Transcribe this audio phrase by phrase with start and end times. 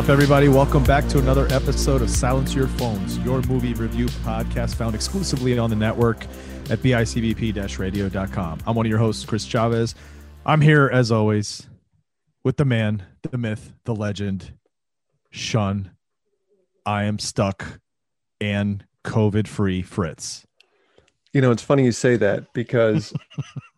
[0.00, 0.48] up, everybody?
[0.48, 5.58] Welcome back to another episode of Silence Your Phones, your movie review podcast found exclusively
[5.58, 6.24] on the network
[6.70, 8.60] at bicbp radio.com.
[8.66, 9.94] I'm one of your hosts, Chris Chavez.
[10.46, 11.68] I'm here, as always,
[12.42, 14.54] with the man, the myth, the legend,
[15.28, 15.90] Sean.
[16.86, 17.78] I am stuck
[18.40, 20.46] and COVID free Fritz.
[21.34, 23.12] You know, it's funny you say that because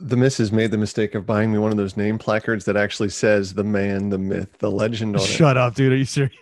[0.00, 3.08] the missus made the mistake of buying me one of those name placards that actually
[3.08, 5.26] says the man, the myth, the legend on it.
[5.26, 5.92] Shut up, dude.
[5.92, 6.34] Are you serious?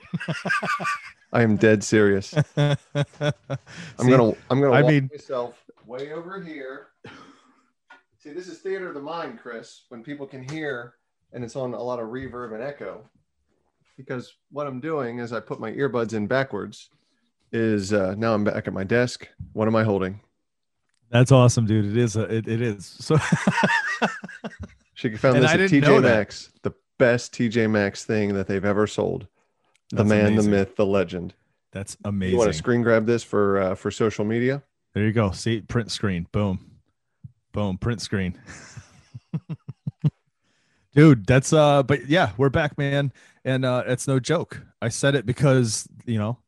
[1.32, 2.34] I am dead serious.
[2.56, 2.76] I'm
[3.98, 6.88] gonna I'm gonna I walk mean- myself way over here.
[8.18, 10.94] See, this is theater of the mind, Chris, when people can hear
[11.32, 13.08] and it's on a lot of reverb and echo.
[13.96, 16.90] Because what I'm doing is I put my earbuds in backwards.
[17.52, 19.28] Is uh, now I'm back at my desk.
[19.52, 20.20] What am I holding?
[21.10, 21.86] That's awesome, dude.
[21.86, 22.16] It is.
[22.16, 22.86] A, it, it is.
[22.86, 23.16] So
[24.96, 26.02] She found And this I at TJ.
[26.02, 29.26] Maxx, the best TJ Maxx thing that they've ever sold.
[29.90, 30.50] The man, amazing.
[30.50, 31.34] the myth, the legend.
[31.70, 32.32] that's amazing.
[32.32, 34.62] You want to screen grab this for uh, for social media?
[34.94, 35.30] There you go.
[35.32, 36.26] See, print screen.
[36.32, 36.58] Boom.
[37.52, 37.76] Boom.
[37.76, 38.40] Print screen.
[40.94, 43.12] Dude, that's uh but yeah, we're back, man.
[43.44, 44.62] And uh it's no joke.
[44.80, 46.38] I said it because, you know,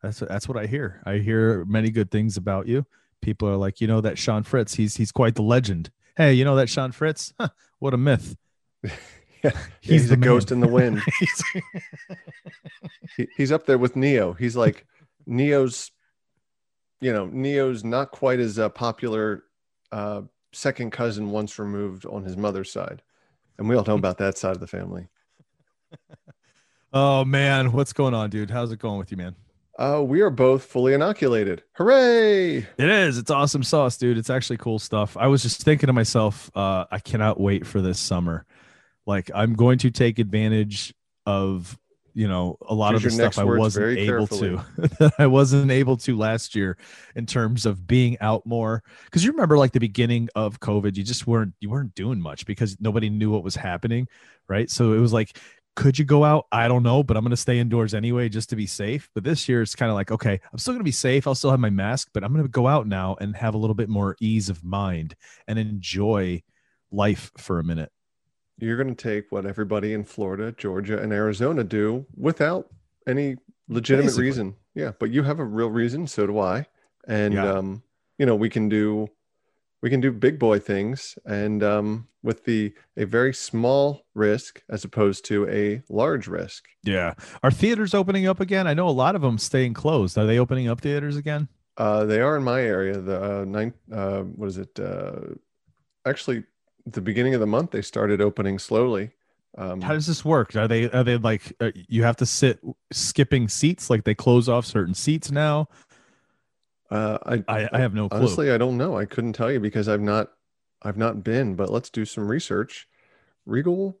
[0.00, 1.02] that's that's what I hear.
[1.04, 2.86] I hear many good things about you.
[3.22, 5.90] People are like, you know, that Sean Fritz, he's he's quite the legend.
[6.16, 7.32] Hey, you know that Sean Fritz?
[7.40, 8.36] Huh, what a myth.
[9.44, 9.50] Yeah,
[9.80, 11.02] He's he's, the a ghost in the wind.
[11.20, 11.42] He's-
[13.16, 14.32] he, he's up there with Neo.
[14.32, 14.86] He's like
[15.26, 15.90] Neo's,
[17.00, 19.44] you know, Neo's not quite as uh, popular
[19.92, 20.22] uh,
[20.52, 23.02] second cousin once removed on his mother's side,
[23.58, 25.08] and we all know about that side of the family.
[26.92, 28.50] oh man, what's going on, dude?
[28.50, 29.36] How's it going with you, man?
[29.78, 31.62] Uh, we are both fully inoculated.
[31.72, 32.56] Hooray!
[32.56, 33.18] It is.
[33.18, 34.16] It's awesome sauce, dude.
[34.16, 35.16] It's actually cool stuff.
[35.18, 38.46] I was just thinking to myself, uh, I cannot wait for this summer.
[39.04, 40.94] Like, I'm going to take advantage
[41.26, 41.78] of,
[42.14, 44.56] you know, a lot of the stuff I wasn't able carefully.
[44.56, 46.78] to, that I wasn't able to last year
[47.14, 48.82] in terms of being out more.
[49.04, 52.46] Because you remember, like the beginning of COVID, you just weren't you weren't doing much
[52.46, 54.08] because nobody knew what was happening,
[54.48, 54.70] right?
[54.70, 55.38] So it was like
[55.76, 56.46] could you go out?
[56.50, 59.08] I don't know, but I'm going to stay indoors anyway just to be safe.
[59.14, 61.26] But this year it's kind of like, okay, I'm still going to be safe.
[61.26, 63.58] I'll still have my mask, but I'm going to go out now and have a
[63.58, 65.14] little bit more ease of mind
[65.46, 66.42] and enjoy
[66.90, 67.92] life for a minute.
[68.58, 72.70] You're going to take what everybody in Florida, Georgia, and Arizona do without
[73.06, 73.36] any
[73.68, 74.24] legitimate Basically.
[74.24, 74.56] reason.
[74.74, 76.06] Yeah, but you have a real reason.
[76.06, 76.66] So do I.
[77.06, 77.52] And Yeah.
[77.52, 77.82] um,
[78.18, 79.08] you know, we can do
[79.86, 84.82] we can do big boy things, and um, with the a very small risk as
[84.82, 86.64] opposed to a large risk.
[86.82, 87.14] Yeah.
[87.44, 88.66] Are theaters opening up again?
[88.66, 90.18] I know a lot of them staying closed.
[90.18, 91.46] Are they opening up theaters again?
[91.76, 92.98] Uh, they are in my area.
[92.98, 94.76] The uh, nine, uh, what is it?
[94.76, 95.36] Uh,
[96.04, 96.38] actually,
[96.84, 99.12] at the beginning of the month they started opening slowly.
[99.56, 100.56] Um, How does this work?
[100.56, 102.58] Are they are they like uh, you have to sit
[102.92, 105.68] skipping seats like they close off certain seats now?
[106.90, 108.18] Uh, I, I, I have no clue.
[108.18, 108.96] Honestly, I don't know.
[108.96, 110.32] I couldn't tell you because I've not
[110.82, 112.86] I've not been, but let's do some research.
[113.44, 113.98] Regal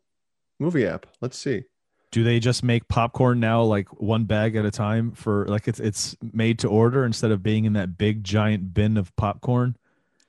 [0.58, 1.06] movie app.
[1.20, 1.64] Let's see.
[2.12, 5.80] do they just make popcorn now like one bag at a time for like it's
[5.80, 9.76] it's made to order instead of being in that big giant bin of popcorn?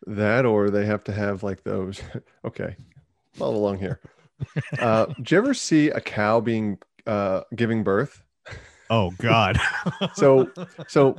[0.06, 2.02] That or they have to have like those.
[2.46, 2.76] okay.
[3.34, 4.00] Follow along here.
[4.80, 6.78] Uh did you ever see a cow being
[7.08, 8.22] uh giving birth?
[8.90, 9.60] Oh God.
[10.14, 10.52] So
[10.88, 11.16] so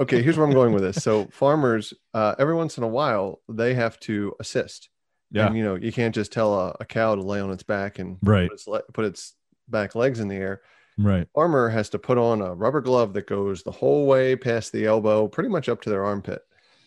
[0.00, 1.02] okay, here's where I'm going with this.
[1.02, 4.88] So farmers, uh every once in a while, they have to assist.
[5.30, 7.62] yeah, And you know, you can't just tell a, a cow to lay on its
[7.62, 9.34] back and right, put its, le- put its
[9.68, 10.60] back legs in the air.
[10.98, 11.26] right.
[11.34, 14.86] farmer has to put on a rubber glove that goes the whole way past the
[14.86, 16.40] elbow, pretty much up to their armpit,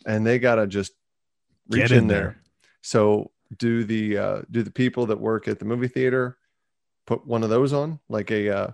[0.05, 0.93] and they gotta just
[1.69, 2.19] reach Get in, in there.
[2.21, 2.41] there.
[2.81, 6.37] So do the uh, do the people that work at the movie theater
[7.05, 8.71] put one of those on, like a uh,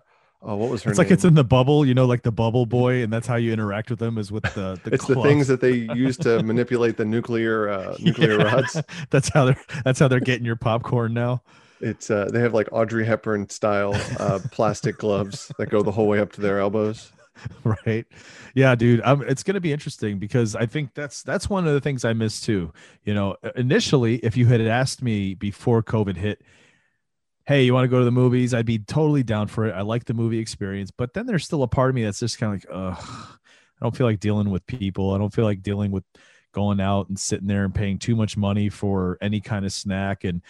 [0.48, 1.06] Oh, what was her It's name?
[1.08, 3.52] like it's in the bubble, you know, like the bubble boy, and that's how you
[3.52, 6.98] interact with them is with the the it's the things that they use to manipulate
[6.98, 8.44] the nuclear uh, nuclear Yeah.
[8.44, 8.80] rods.
[9.10, 11.42] that's how they're that's how they're getting your popcorn now.
[11.82, 16.08] It's uh, they have like Audrey Hepburn style uh, plastic gloves that go the whole
[16.08, 17.12] way up to their elbows.
[17.66, 18.06] right
[18.54, 21.74] yeah dude um, it's going to be interesting because i think that's that's one of
[21.74, 22.72] the things i miss too
[23.04, 26.42] you know initially if you had asked me before covid hit
[27.48, 29.82] hey you want to go to the movies i'd be totally down for it i
[29.82, 32.56] like the movie experience but then there's still a part of me that's just kind
[32.56, 33.40] of like ugh
[33.82, 36.04] i don't feel like dealing with people i don't feel like dealing with
[36.54, 40.24] going out and sitting there and paying too much money for any kind of snack
[40.24, 40.42] and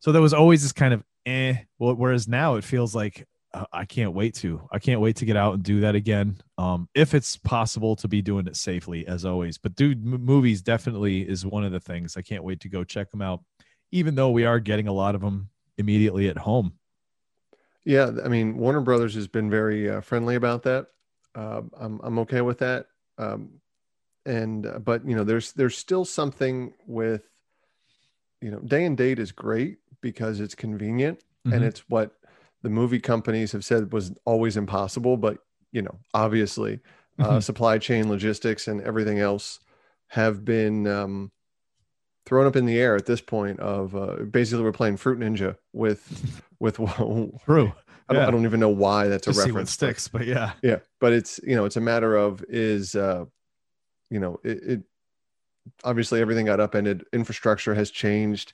[0.00, 3.64] so there was always this kind of eh well, whereas now it feels like uh,
[3.72, 4.66] I can't wait to.
[4.70, 6.40] I can't wait to get out and do that again.
[6.56, 9.58] Um, if it's possible to be doing it safely, as always.
[9.58, 12.16] But dude, m- movies definitely is one of the things.
[12.16, 13.42] I can't wait to go check them out.
[13.92, 15.49] Even though we are getting a lot of them
[15.80, 16.74] immediately at home.
[17.84, 20.88] Yeah, I mean Warner Brothers has been very uh, friendly about that.
[21.34, 22.86] Uh, I'm I'm okay with that.
[23.18, 23.60] Um,
[24.26, 27.22] and uh, but you know there's there's still something with
[28.40, 31.66] you know day and date is great because it's convenient and Mhm.
[31.66, 32.16] it's what
[32.62, 35.38] the movie companies have said was always impossible but
[35.72, 36.80] you know obviously
[37.18, 37.42] uh, Mhm.
[37.42, 39.60] supply chain logistics and everything else
[40.08, 41.30] have been um,
[42.26, 45.56] thrown up in the air at this point of uh, basically we're playing fruit ninja
[45.72, 46.76] with with
[47.44, 47.72] True.
[48.08, 48.26] I don't, Yeah.
[48.28, 50.52] I don't even know why that's a Just reference but- sticks, but yeah.
[50.62, 53.24] yeah but it's you know it's a matter of is uh
[54.10, 54.82] you know it, it
[55.84, 58.52] obviously everything got upended infrastructure has changed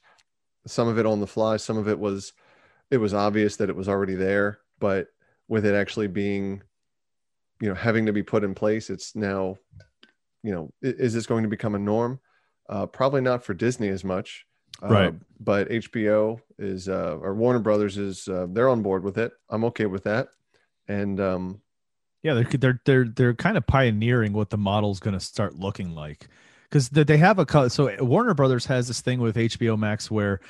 [0.66, 2.32] some of it on the fly some of it was
[2.90, 5.08] it was obvious that it was already there but
[5.48, 6.62] with it actually being
[7.60, 9.56] you know having to be put in place it's now
[10.42, 12.18] you know is this going to become a norm
[12.68, 14.46] uh probably not for disney as much
[14.82, 15.14] uh, Right.
[15.40, 19.64] but hbo is uh or warner brothers is uh, they're on board with it i'm
[19.66, 20.28] okay with that
[20.88, 21.60] and um
[22.22, 25.94] Yeah, they're they're they're they're kind of pioneering what the model's going to start looking
[25.94, 26.28] like
[26.68, 30.40] because they have a so Warner Brothers has this thing with HBO Max where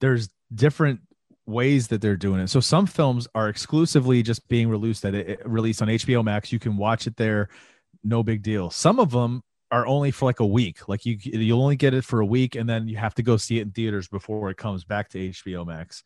[0.00, 1.00] there's different
[1.46, 2.48] ways that they're doing it.
[2.48, 6.52] So some films are exclusively just being released at it, released on HBO Max.
[6.52, 7.48] You can watch it there,
[8.02, 8.70] no big deal.
[8.70, 9.42] Some of them
[9.74, 10.88] are only for like a week.
[10.88, 13.36] Like you you'll only get it for a week and then you have to go
[13.36, 16.02] see it in theaters before it comes back to HBO Max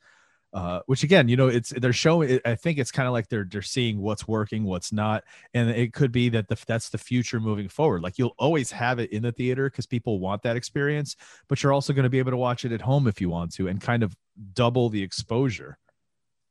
[0.52, 2.40] uh, which again, you know, it's they're showing.
[2.44, 5.92] I think it's kind of like they're they're seeing what's working, what's not, and it
[5.92, 8.02] could be that the that's the future moving forward.
[8.02, 11.16] Like you'll always have it in the theater because people want that experience,
[11.48, 13.52] but you're also going to be able to watch it at home if you want
[13.54, 14.16] to, and kind of
[14.54, 15.78] double the exposure.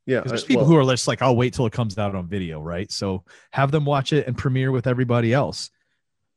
[0.06, 2.28] Yeah, there's people well- who are just like, I'll wait till it comes out on
[2.28, 2.90] video, right?
[2.92, 5.70] So have them watch it and premiere with everybody else.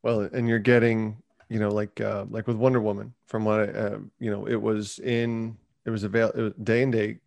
[0.03, 1.17] Well, and you're getting,
[1.49, 4.61] you know, like uh, like with Wonder Woman, from what I, uh, you know, it
[4.61, 7.19] was in, it was avail, it was day and date,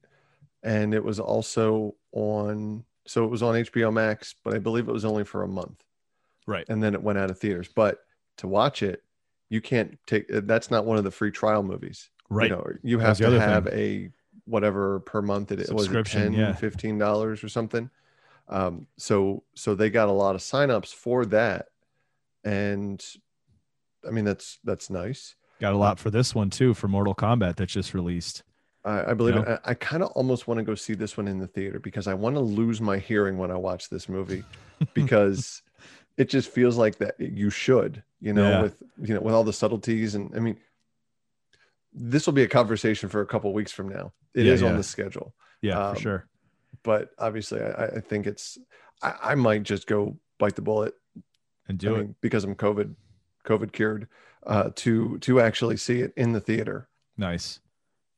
[0.63, 4.93] and it was also on, so it was on HBO Max, but I believe it
[4.93, 5.83] was only for a month,
[6.47, 6.65] Right.
[6.69, 7.69] and then it went out of theaters.
[7.69, 8.05] But
[8.39, 9.03] to watch it,
[9.51, 10.27] you can't take.
[10.29, 12.11] That's not one of the free trial movies.
[12.31, 12.51] Right.
[12.51, 14.11] You know, you have to have a
[14.47, 15.71] whatever per month it is.
[15.71, 16.53] Was it Subscription, 10 yeah.
[16.55, 17.89] 15 dollars or something?
[18.49, 21.69] Um, so so they got a lot of signups for that,
[22.45, 23.05] and
[24.07, 25.35] I mean that's that's nice.
[25.61, 28.43] Got a lot for this one too for Mortal Kombat that just released.
[28.85, 29.61] I, I believe You it.
[29.65, 32.07] I, I kind of almost want to go see this one in the theater because
[32.07, 34.45] I want to lose my hearing when I watch this movie
[34.95, 35.63] because
[36.19, 38.63] it just feels like that you should, you know, Yeah.
[38.63, 40.59] with you know with all the subtleties and I mean,
[41.93, 44.13] this will be a conversation for a couple weeks from now.
[44.35, 44.79] It is Yeah, on yeah.
[44.79, 46.29] the schedule, Yeah, Um, for sure.
[46.83, 48.59] but obviously, I, I think it's
[49.03, 50.95] I, I might just go bite the bullet
[51.69, 52.03] And do I it.
[52.03, 52.95] mean, because I'm COVID
[53.45, 54.09] COVID cured
[54.47, 56.89] uh, to to actually see it in the theater.
[57.17, 57.61] Nice.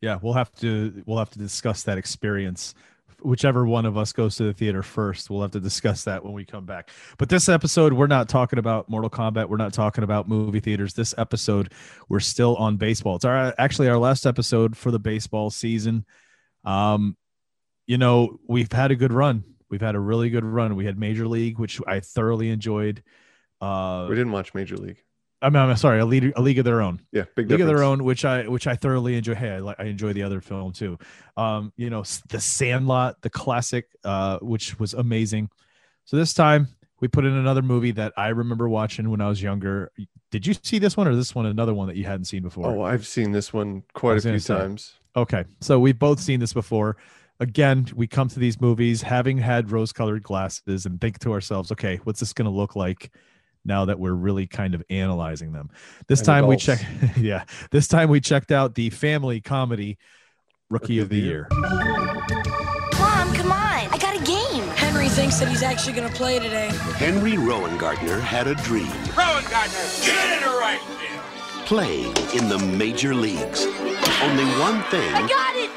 [0.01, 2.75] Yeah, we'll have to we'll have to discuss that experience.
[3.23, 6.35] Whichever one of us goes to the theater first, we'll have to discuss that when
[6.35, 6.91] we come back.
[7.17, 9.49] But this episode, we're not talking about Mortal Kombat.
[9.49, 10.93] We're not talking about movie theaters.
[10.93, 11.73] This episode,
[12.11, 13.17] we're still on baseball.
[13.17, 16.05] It's our actually our last episode for the baseball season.
[16.65, 17.17] Um,
[17.87, 19.45] you know, we've had a good run.
[19.71, 20.77] We've had a really good run.
[20.77, 23.03] We had Major League, which I thoroughly enjoyed.
[23.61, 25.03] Uh, We didn't watch Major League.
[25.43, 27.03] I mean, I'm sorry, a league, a league of their own.
[27.13, 27.67] Yeah, big League of.
[27.67, 29.35] Their Own, which I which I thoroughly enjoy.
[29.35, 30.99] Hey, I, I enjoy the other film too.
[31.37, 35.51] Um, you know, The Sandlot, the classic, uh, which was amazing.
[36.07, 36.69] So this time
[37.01, 39.93] we put in another movie that I remember watching when I was younger.
[40.31, 41.45] Did you see this one or this one?
[41.47, 42.67] Another one that you hadn't seen before?
[42.69, 44.57] Oh, I've seen this one quite a few say.
[44.57, 44.95] times.
[45.15, 46.97] Okay, so we've both seen this before.
[47.41, 52.01] Again, we come to these movies having had rose-colored glasses and think to ourselves, okay,
[52.05, 53.13] what's this going to look like
[53.67, 55.71] now that we're really kind of analyzing them?
[56.07, 56.85] This And time we check,
[57.17, 59.99] yeah, this time we checked out the family comedy
[60.71, 61.49] Rookie, of the Year.
[61.53, 63.67] Mom, come on.
[63.93, 64.65] I got a game.
[64.77, 66.69] Henry thinks that he's actually gonna play today.
[66.97, 68.87] Henry Rowengartner had a dream.
[69.15, 71.67] Rowengartner, get in the right field.
[71.67, 73.65] Playing in the major leagues.
[74.23, 75.71] Only one thing I got it!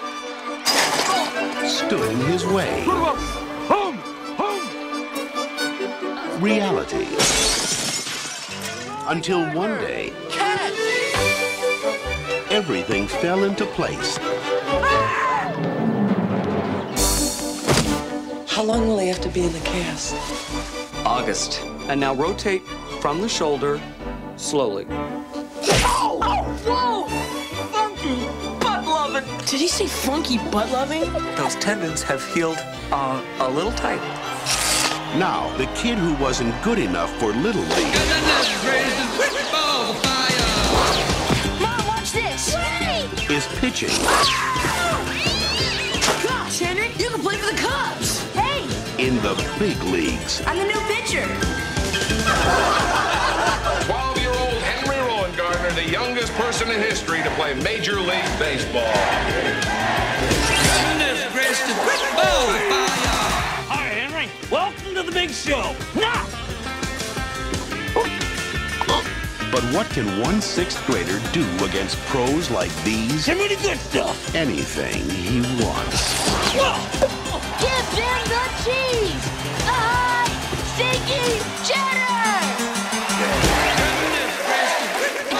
[1.69, 2.83] stood in his way.
[2.83, 3.97] Home,
[4.37, 4.67] home.
[6.41, 7.48] Reality.
[9.09, 10.71] Until one day, Catch!
[12.51, 14.17] everything fell into place.
[18.47, 20.13] How long will he have to be in the cast?
[21.07, 21.59] August.
[21.87, 22.61] And now rotate
[23.01, 23.81] from the shoulder
[24.35, 24.85] slowly.
[24.91, 26.19] Oh!
[26.67, 27.07] Whoa!
[27.71, 28.15] Funky
[28.63, 29.37] butt loving!
[29.47, 31.11] Did he say funky butt loving?
[31.35, 32.59] Those tendons have healed
[32.91, 34.01] uh, a little tight.
[35.17, 37.93] Now, the kid who wasn't good enough for Little League
[41.59, 42.53] Mom, watch this!
[42.53, 43.31] Wait!
[43.31, 43.89] is pitching
[46.23, 48.21] Gosh, Henry, you can play for the Cubs!
[48.33, 48.61] Hey!
[49.03, 50.43] in the big leagues.
[50.45, 51.25] I'm the new pitcher!
[53.89, 58.93] 12-year-old Henry Rowengartner, the youngest person in history to play Major League Baseball.
[64.99, 65.75] To the big show.
[65.95, 66.25] Now,
[69.51, 73.25] But what can one sixth grader do against pros like these?
[73.25, 74.35] give me the good stuff.
[74.35, 76.13] Anything he wants.
[76.53, 79.23] Give them the cheese!
[79.63, 80.31] The hot,
[80.75, 81.27] stinky
[81.67, 82.43] cheddar!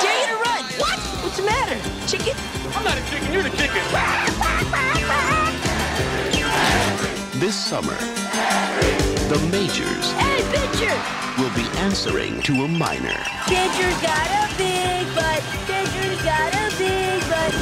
[0.02, 0.64] Jay to run!
[0.80, 1.00] What?
[1.24, 1.78] What's the matter?
[2.08, 2.36] Chicken?
[2.76, 3.84] I'm not a chicken, you're the chicken.
[7.40, 7.96] This summer,
[9.30, 10.96] the majors Hey, pitcher!
[11.38, 13.16] will be answering to a minor.
[13.48, 15.42] Pitcher's got a big butt.
[15.68, 17.54] Pitcher's got a big butt.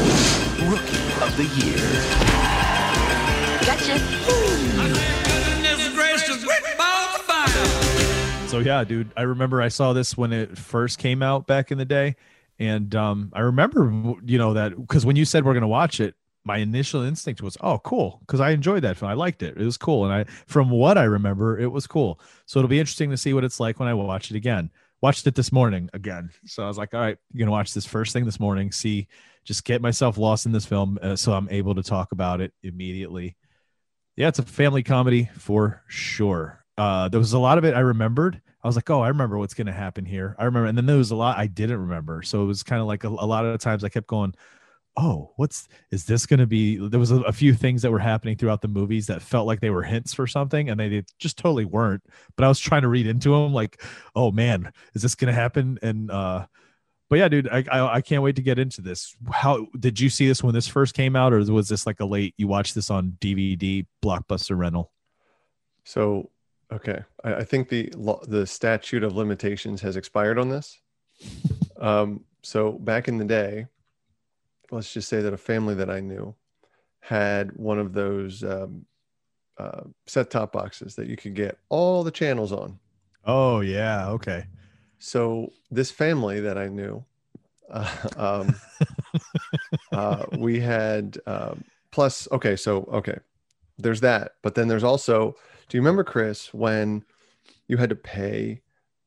[0.66, 1.86] Rookie of the year.
[3.66, 5.08] Gotcha.
[8.48, 11.78] So yeah, dude, I remember I saw this when it first came out back in
[11.78, 12.16] the day,
[12.58, 16.16] and um, I remember you know that because when you said we're gonna watch it,
[16.48, 19.64] my initial instinct was, oh, cool, because I enjoyed that film, I liked it, it
[19.64, 22.20] was cool, and I from what I remember, it was cool.
[22.46, 24.72] So it'll be interesting to see what it's like when I watch it again.
[25.02, 27.86] Watched it this morning again, so I was like, all right, you're gonna watch this
[27.86, 29.08] first thing this morning, see,
[29.44, 32.52] just get myself lost in this film, uh, so I'm able to talk about it
[32.64, 33.36] immediately.
[34.16, 36.64] Yeah, it's a family comedy for sure.
[36.78, 38.42] Uh, there was a lot of it I remembered.
[38.64, 40.36] I was like, oh, I remember what's going to happen here.
[40.38, 40.68] I remember.
[40.68, 42.22] And then there was a lot I didn't remember.
[42.22, 44.34] So it was kind of like a, a lot of times I kept going,
[44.98, 46.76] oh, what's, is this going to be?
[46.76, 49.62] There was a, a few things that were happening throughout the movies that felt like
[49.62, 52.04] they were hints for something and they did- just totally weren't.
[52.36, 53.82] But I was trying to read into them like,
[54.16, 55.78] oh man, is this going to happen?
[55.84, 56.48] And, uh,
[57.10, 59.16] but yeah, dude, I, I I can't wait to get into this.
[59.32, 62.06] How did you see this when this first came out, or was this like a
[62.06, 62.34] late?
[62.38, 64.92] You watched this on DVD, blockbuster rental?
[65.86, 66.32] So,
[66.70, 67.94] okay, I, I think the
[68.28, 70.82] the statute of limitations has expired on this.
[71.80, 73.68] Um, so back in the day,
[74.72, 76.36] let's just say that a family that I knew
[77.00, 78.86] had one of those um,
[79.58, 82.80] uh, set top boxes that you could get all the channels on.
[83.26, 84.46] Oh yeah, okay.
[85.00, 87.04] So this family that I knew,
[87.70, 88.56] uh, um,
[89.92, 92.28] uh, we had um, plus.
[92.32, 93.18] Okay, so okay,
[93.78, 95.36] there's that, but then there's also.
[95.70, 97.04] Do you remember Chris when
[97.68, 98.62] you had to pay,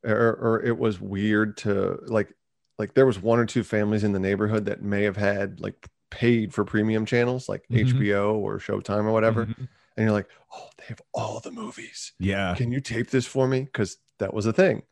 [0.05, 2.35] or, or it was weird to like,
[2.81, 5.87] like there was one or two families in the neighborhood that may have had like
[6.11, 8.01] paid for premium channels like Mhm.
[8.01, 9.69] HBO or Showtime or whatever, Mhm.
[9.97, 12.55] and you're like, oh, they have all the movies Yeah.
[12.57, 14.83] can you tape this for me because that was a thing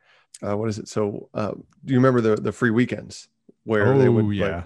[0.47, 1.53] uh, what is it so uh,
[1.85, 3.29] do you remember the the free weekends
[3.65, 4.63] where they would Oh, like- yeah.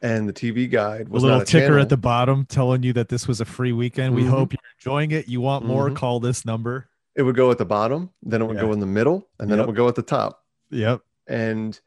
[0.00, 1.80] and the tv guide was a little a ticker channel.
[1.82, 4.14] at the bottom telling you that this was a free weekend.
[4.14, 4.28] We Mhm.
[4.30, 5.26] hope you're enjoying it.
[5.28, 5.90] You want more?
[5.90, 5.96] Mhm.
[5.96, 6.88] Call this number.
[7.16, 8.62] it would go at the bottom then it would Yeah.
[8.66, 11.00] go in the middle and then it would go at the top Yep.
[11.26, 11.80] and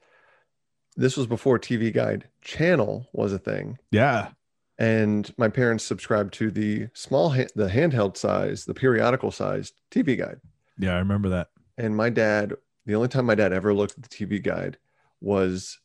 [0.98, 4.30] this was before tv guide channel was a thing Yeah.
[4.78, 10.18] and my parents subscribed to the small ha- the handheld size the periodical size tv
[10.18, 10.40] guide
[10.78, 10.96] Yeah.
[10.96, 11.50] I remember that.
[11.78, 12.54] and my dad
[12.86, 14.78] the only time my dad ever looked at the tv guide
[15.22, 15.80] was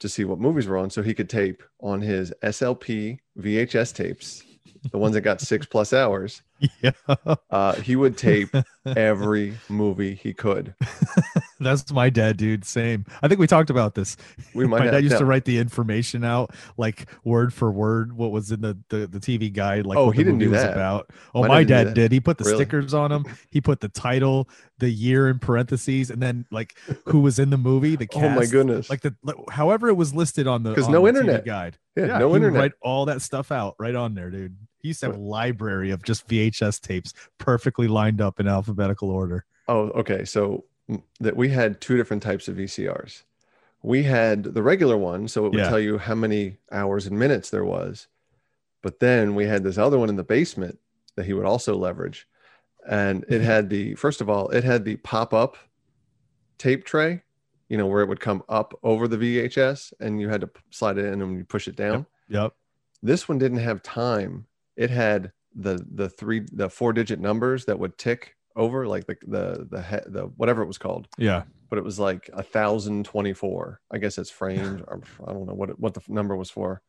[0.00, 4.42] to see what movies were on so he could tape on his slp vhs tapes
[4.90, 6.42] the ones that got six plus hours
[6.82, 6.90] Yeah.
[7.50, 8.48] uh, he would tape
[8.86, 10.74] every movie he could
[11.60, 12.64] That's my dad, dude.
[12.64, 13.04] Same.
[13.20, 14.16] I think we talked about this.
[14.54, 18.12] we My might dad have- used to write the information out like word for word
[18.12, 20.50] what was in the the, the TV guide, like Oh, what he the didn't do
[20.50, 20.72] that.
[20.72, 21.10] about.
[21.34, 22.12] Oh, My my, dad dad did.
[22.12, 22.58] He put the Really?
[22.58, 23.24] stickers on them.
[23.50, 27.58] He put the title, the year in parentheses, and then like who was in the
[27.58, 28.24] movie, the cast.
[28.24, 31.02] oh my goodness Like the like, however it was listed on the 'Cause on no
[31.04, 31.44] the TV internet.
[31.44, 31.76] guide.
[31.96, 34.56] yeah, Yeah, no he would internet Write all that stuff out right on there, dude.
[34.78, 39.10] He used to have a library of just VHS tapes perfectly lined up in alphabetical
[39.10, 39.44] order.
[39.66, 40.24] Oh, okay.
[40.24, 40.64] So
[41.20, 43.22] that we had two different types of VCRs.
[43.82, 45.68] We had the regular one, so it would Yeah.
[45.68, 48.08] tell you how many hours and minutes there was.
[48.82, 50.78] But then we had this other one in the basement
[51.16, 52.28] that he would also leverage.
[52.88, 53.44] And it mm-hmm.
[53.44, 55.56] had the first of all, it had the pop-up
[56.56, 57.22] tape tray,
[57.68, 60.96] you know, where it would come up over the VHS and you had to slide
[60.96, 62.06] it in and you push it down.
[62.28, 62.54] Yep.
[63.02, 64.46] This one didn't have time.
[64.78, 69.16] It had the the three the four digit numbers that would tick over like the
[69.26, 71.42] the the he- the whatever it was called, Yeah.
[71.68, 73.80] but it was like a thousand twenty four.
[73.90, 74.82] I guess it's framed.
[74.86, 76.80] or I don't know what it, what the number was for.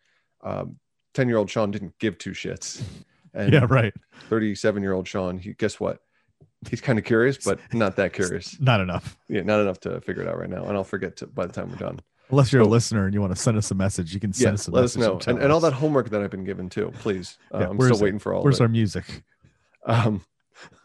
[0.44, 0.78] Um,
[1.16, 2.82] Ten year old Sean didn't give two shits,
[3.34, 3.66] and Yeah.
[3.68, 3.94] Right.
[4.30, 6.00] thirty seven year old Sean, he guess what?
[6.70, 8.60] He's kind of curious, but not that curious.
[8.72, 9.18] Not enough.
[9.28, 11.54] Yeah, not enough to figure it out right now, and I'll forget to by the
[11.54, 12.00] time we're done.
[12.30, 14.48] Unless you're a listener and you want to send us a message, you can send
[14.50, 15.10] Yeah, us a let us message.
[15.12, 16.92] know, tell and, and all that homework that I've been given too.
[17.00, 18.02] Please, uh, Yeah, I'm still it?
[18.02, 18.44] waiting for all.
[18.44, 18.64] Where's of it.
[18.66, 19.06] our music?
[19.86, 20.26] Um,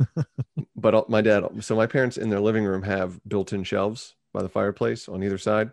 [0.76, 4.40] but all- my dad, so my parents in their living room have built-in shelves by
[4.40, 5.72] the fireplace on either side.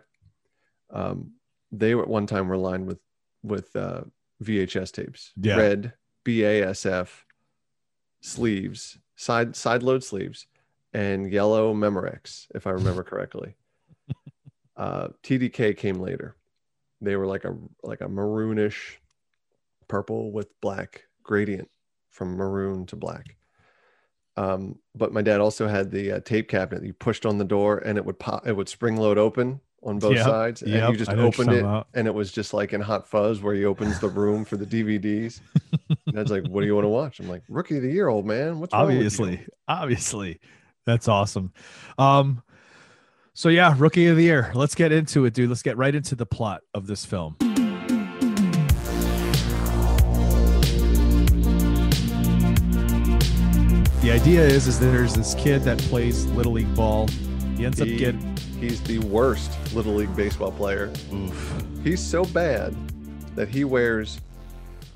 [0.90, 1.32] Um,
[1.70, 2.98] they at one time were lined with
[3.44, 4.02] with uh,
[4.42, 5.56] VHS tapes, Yeah.
[5.56, 5.92] red
[6.24, 7.08] BASF
[8.20, 10.46] sleeves, side side load sleeves,
[10.92, 13.54] and yellow Memorex, if I remember correctly.
[14.82, 16.36] Uh, TDK came later.
[17.00, 18.96] They were like a like a maroonish
[19.88, 21.68] purple with black gradient
[22.10, 23.36] from maroon to black.
[24.36, 26.84] Um, but my dad also had the uh, tape cabinet.
[26.84, 28.46] You pushed on the door and it would pop.
[28.46, 31.24] It would spring load open on both Yep, sides, and yep, you just I know
[31.24, 31.88] what you're opened it, about.
[31.94, 34.66] and it was just like in Hot Fuzz where he opens the room for the
[34.66, 35.40] DVDs.
[36.14, 38.26] Dad's like, "What do you want to watch?" I'm like, "Rookie of the Year, old
[38.26, 38.60] man.
[38.60, 40.40] What's wrong with you?" obviously obviously
[40.86, 41.52] that's awesome
[41.98, 42.42] um
[43.34, 46.14] so yeah rookie of the year let's get into it dude let's get right into
[46.14, 47.36] the plot of this film
[54.00, 57.06] the idea is is that there's this kid that plays little league ball
[57.56, 60.92] he ends up He- getting He's the worst little league baseball player.
[61.12, 62.72] oof He's so bad
[63.34, 64.20] that he wears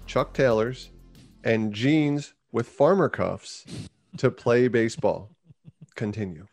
[0.07, 0.91] Chuck Taylors
[1.43, 3.65] and jeans with farmer cuffs
[4.19, 5.31] to play baseball.
[5.97, 6.47] Continue.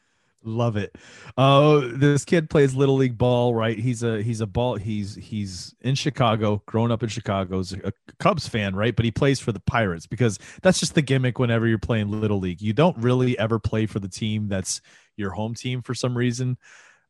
[0.46, 0.98] Love it.
[1.38, 3.80] Uh, this kid plays little league ball, right?
[3.80, 4.76] He's a he's a ball.
[4.76, 8.94] He's he's in Chicago, grown up in Chicago, is a Cubs fan, right?
[8.94, 11.40] But he plays for the Pirates because that's just the gimmick.
[11.40, 14.82] Whenever you're playing little league, you don't really ever play for the team that's
[15.16, 16.58] your home team for some reason.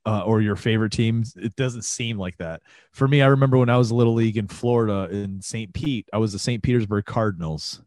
[0.05, 1.33] Uh, or your favorite teams.
[1.37, 2.61] It doesn't seem like that.
[2.91, 5.73] For me, I remember when I was a little league in Florida in St.
[5.73, 6.61] Pete, I was the St.
[6.61, 7.81] Petersburg Cardinals.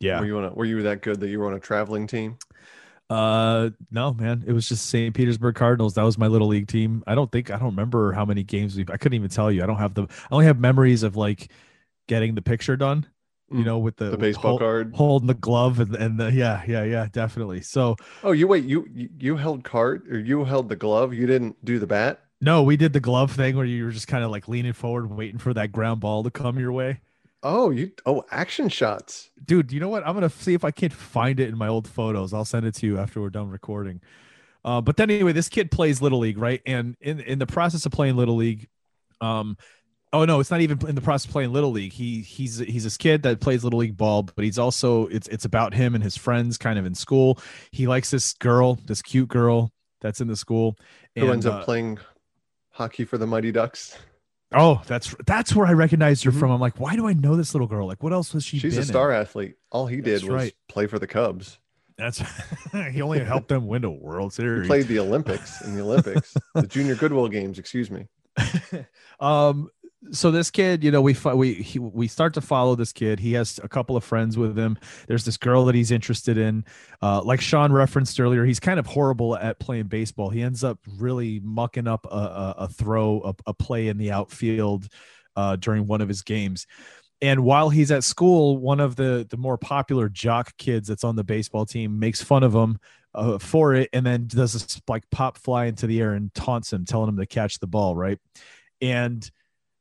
[0.00, 0.18] Yeah.
[0.18, 2.38] Were you on a, were you that good that you were on a traveling team?
[3.10, 4.44] Uh, no, man.
[4.46, 5.14] It was just St.
[5.14, 5.94] Petersburg Cardinals.
[5.94, 7.02] That was my little league team.
[7.06, 8.84] I don't think I don't remember how many games we.
[8.90, 9.62] I couldn't even tell you.
[9.62, 10.02] I don't have the.
[10.02, 11.50] I only have memories of like
[12.06, 13.06] getting the picture done.
[13.50, 13.64] You Mm.
[13.64, 14.94] know, with the, The baseball hold- card.
[14.94, 17.62] holding the glove, and and the yeah, yeah, yeah, definitely.
[17.62, 18.64] So Oh, you wait.
[18.64, 21.14] You you- you held card or you held the glove.
[21.14, 22.20] You didn't do the bat.
[22.42, 25.10] no, we did the glove thing where you were just kind of like leaning forward,
[25.10, 27.00] waiting for that ground ball to come your way.
[27.42, 29.30] Oh, you oh action shots.
[29.44, 30.06] dude you know what?
[30.06, 32.34] I'm gonna see if i can't find it in my old photos.
[32.34, 34.00] I'll send it to you after we're done recording.
[34.64, 36.60] Uh, but then anyway this kid plays little league right?
[36.66, 38.68] And in, in the process of playing little league
[39.20, 39.56] um
[40.12, 41.92] oh no it's not even in the process of playing little league.
[41.92, 45.44] He he's he's this kid that plays little league ball but he's also it's it's
[45.44, 47.38] about him and his friends kind of in school.
[47.70, 49.70] He likes this girl this cute girl
[50.00, 50.76] that's in the school.
[51.14, 51.98] Who and, ends up uh, playing
[52.70, 53.96] hockey for the Mighty Ducks?
[54.54, 56.38] Oh that's that's where i recognized her Mhm.
[56.40, 58.58] from i'm like why do i know this little girl like what else was she
[58.58, 58.86] She's a in?
[58.86, 59.56] star athlete.
[59.70, 60.54] All he did That's was right.
[60.68, 61.58] play for the Cubs.
[61.98, 62.22] That's
[62.92, 64.66] he only helped them win a World He Series.
[64.66, 67.58] played the Olympics in the Olympics, the Junior Goodwill Games.
[67.58, 68.06] Excuse me.
[69.20, 69.68] um
[70.12, 73.18] so this kid you know we we he, we start to follow this kid.
[73.18, 74.78] He has a couple of friends with him.
[75.08, 76.64] There's this girl that he's interested in.
[77.02, 80.30] Uh like sean referenced earlier he's kind of horrible at playing baseball.
[80.30, 84.12] He ends up really mucking up a, a, a throw a, a play in the
[84.12, 84.88] outfield
[85.36, 86.66] uh during one of his games.
[87.20, 91.16] And while he's at school one of the the more popular jock kids that's on
[91.16, 92.78] the baseball team makes fun of him
[93.14, 96.72] uh, for it and then does this like pop fly into the air and taunts
[96.72, 98.20] him telling him to catch the ball right?
[98.80, 99.28] And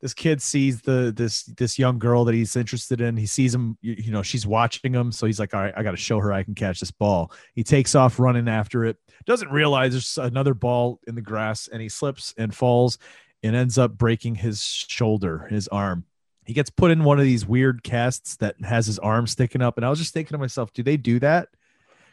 [0.02, 3.18] this kid sees the this this young girl that he's interested in.
[3.18, 5.12] He sees him you, you know she's watching him.
[5.12, 7.32] So he's like all right i got to show her i can catch this ball.
[7.54, 11.82] He takes off running after it doesn't realize there's another ball in the grass and
[11.82, 12.98] he slips and falls
[13.44, 16.06] and ends up breaking his shoulder his arm.
[16.46, 19.78] He gets put in one of these weird casts that has his arm sticking up
[19.78, 21.50] and i was just thinking to myself do they do that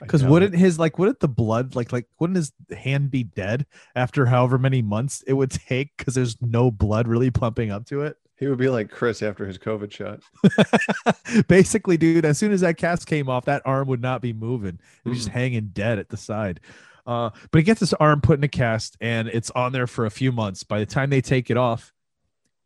[0.06, 4.26] because wouldn't his like wouldn't the blood like like wouldn't his hand be dead after
[4.26, 8.16] however many months it would take because there's no blood really pumping up to it
[8.36, 10.20] He would be like Chris after his COVID shot.
[11.48, 14.80] Basically, dude, as soon as that cast came off, that arm would not be moving.
[15.04, 16.60] It was just hanging dead at the side.
[17.06, 20.06] Uh, but he gets his arm put in a cast and it's on there for
[20.06, 20.62] a few months.
[20.62, 21.92] By the time they take it off,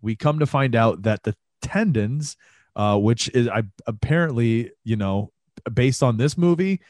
[0.01, 2.37] we come to find out that the tendons,
[2.77, 5.33] uh, which is I apparently, you know,
[5.72, 6.81] based on this movie,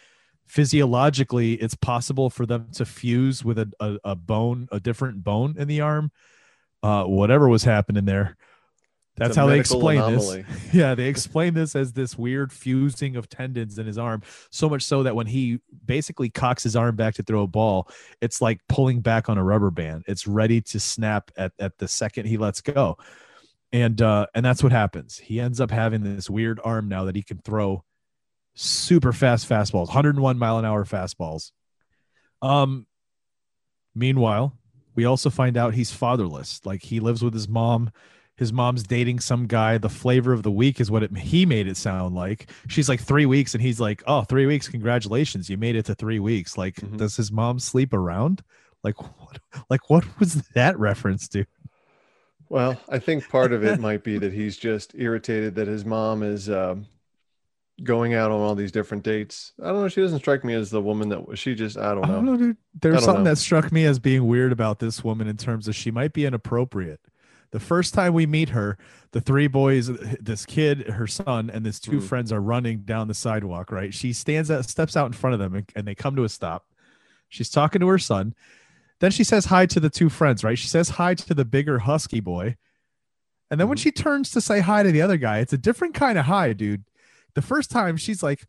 [0.49, 5.55] physiologically, it's possible for them to fuse with a, a, a bone, a different bone
[5.59, 6.11] in the arm.
[6.83, 8.37] Uh, whatever was happening there.
[9.17, 10.43] That's how they explain anomaly.
[10.43, 10.65] this.
[10.75, 14.23] Yeah, they explain this as this weird fusing of tendons in his arm.
[14.51, 17.91] So much so that when he basically cocks his arm back to throw a ball,
[18.21, 20.05] it's like pulling back on a rubber band.
[20.07, 22.97] It's ready to snap at, at the second he lets go.
[23.73, 25.19] And uh, and that's what happens.
[25.19, 27.85] He ends up having this weird arm now that he can throw
[28.61, 31.53] super fast fastballs, 101 mile an hour fastballs.
[32.43, 32.87] Um
[33.95, 34.57] meanwhile,
[34.95, 36.61] we also find out he's fatherless.
[36.65, 37.91] Like he lives with his mom
[38.37, 39.79] his mom's dating some guy.
[39.79, 42.49] The flavor of the week is what it, he made it sound like.
[42.69, 44.69] She's like three weeks, and he's like, "Oh, three weeks!
[44.69, 46.99] Congratulations, you made it to three weeks." Like, Mhm.
[46.99, 48.45] does his mom sleep around?
[48.85, 49.41] Like, what?
[49.69, 51.47] Like, what was that reference to?
[52.49, 56.23] Well, I think part of it might be that he's just irritated that his mom
[56.23, 56.87] is um,
[57.83, 59.53] going out on all these different dates.
[59.63, 59.89] I don't know.
[59.89, 61.39] She doesn't strike me as the woman that.
[61.39, 61.77] She just.
[61.77, 62.15] I don't I know.
[62.15, 62.57] don't know, dude.
[62.57, 63.31] I There's don't something know.
[63.31, 66.25] that struck me as being weird about this woman in terms of she might be
[66.27, 67.01] inappropriate.
[67.51, 68.77] The first time we meet her,
[69.13, 69.87] the three boys,
[70.21, 72.03] this kid, her son, and this two Mm.
[72.03, 73.95] friends are running down the sidewalk, right?
[73.95, 76.29] She stands out, steps out in front of them, and, and they come to a
[76.29, 76.67] stop.
[77.31, 78.35] She's talking to her son.
[79.01, 80.59] Then she says hi to the two friends, right?
[80.59, 82.57] She says hi to the bigger husky boy.
[83.51, 83.83] And then when Mhm.
[83.83, 86.53] she turns to say hi to the other guy, it's a different kind of hi,
[86.53, 86.85] dude.
[87.35, 88.47] The first time she's like,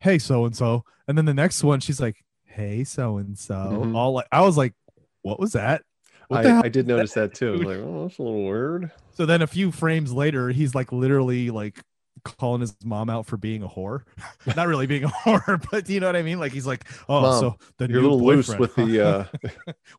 [0.00, 3.92] "Hey, so and so," and then the next one she's like, "Hey, so and so."
[3.94, 4.74] All like, I was like,
[5.22, 5.82] "What was that?"
[6.28, 7.54] What I, I did notice that too.
[7.54, 8.90] I was like, oh, that's a little weird.
[9.14, 11.82] So then a few frames later, he's like literally like
[12.22, 14.02] calling his mom out for being a whore.
[14.56, 16.38] Not really being a whore, but you know what I mean?
[16.38, 19.06] Like he's like, "Oh, Mom, so the You're a new little loose with the.
[19.06, 19.24] Uh,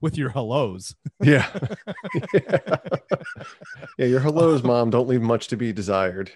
[0.02, 1.50] with your hellos." yeah.
[3.98, 4.06] yeah.
[4.06, 6.32] Your hellos, mom, don't leave much to be desired.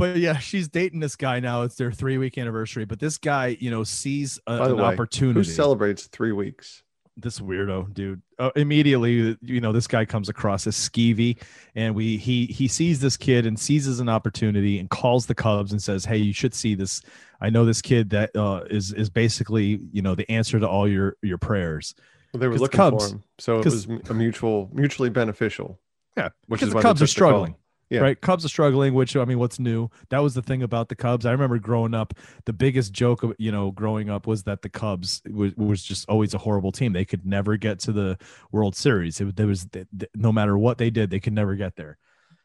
[0.00, 1.62] But yeah, she's dating this guy now.
[1.62, 2.84] It's their three week anniversary.
[2.86, 5.38] But this guy, you know, sees a, an way, opportunity.
[5.40, 6.82] Who celebrates three weeks?
[7.16, 11.36] this weirdo dude uh, immediately you know this guy comes across as skeevy
[11.74, 15.72] and we he he sees this kid and seizes an opportunity and calls the cubs
[15.72, 17.02] and says hey you should see this
[17.42, 20.88] i know this kid that uh, is is basically you know the answer to all
[20.88, 21.94] your your prayers
[22.32, 25.10] Well, they were 'Cause the looking Cubs- for him, so it was a mutual, mutually
[25.10, 25.78] beneficial.
[26.16, 27.52] yeah Which because is the cubs are struggling.
[27.52, 27.60] call.
[27.90, 28.00] Yeah.
[28.00, 28.20] right?
[28.20, 29.88] Cubs are struggling which i mean what's new?
[30.10, 31.26] That was the thing about the cubs.
[31.26, 34.68] I remember growing up the biggest joke of you know growing up was that the
[34.68, 36.92] cubs was, was just always a horrible team.
[36.92, 38.16] They could never get to the
[38.52, 39.20] world series.
[39.20, 39.66] It, there was
[40.14, 41.98] no matter what they did they could never get there.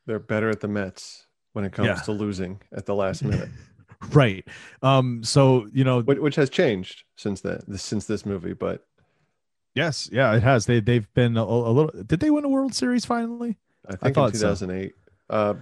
[0.07, 1.95] They're better at the Mets when it comes Yeah.
[1.95, 3.49] to losing at the last minute,
[4.13, 4.45] right.
[4.81, 8.53] Um so you know which, which has changed since this, since this movie.
[8.53, 8.83] But
[9.75, 10.09] yes.
[10.11, 10.65] Yeah it has.
[10.65, 13.57] They they've been a, a little did they win a world series finally?
[13.87, 14.47] I think thought in so.
[15.29, 15.55] 2008, uh,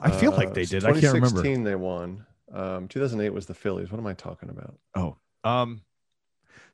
[0.00, 2.26] i feel uh, like they did i can't remember 2016 they won.
[2.52, 3.90] Um, 2008 was the Phillies.
[3.90, 4.74] What am I talking about?
[4.94, 5.80] Oh, um,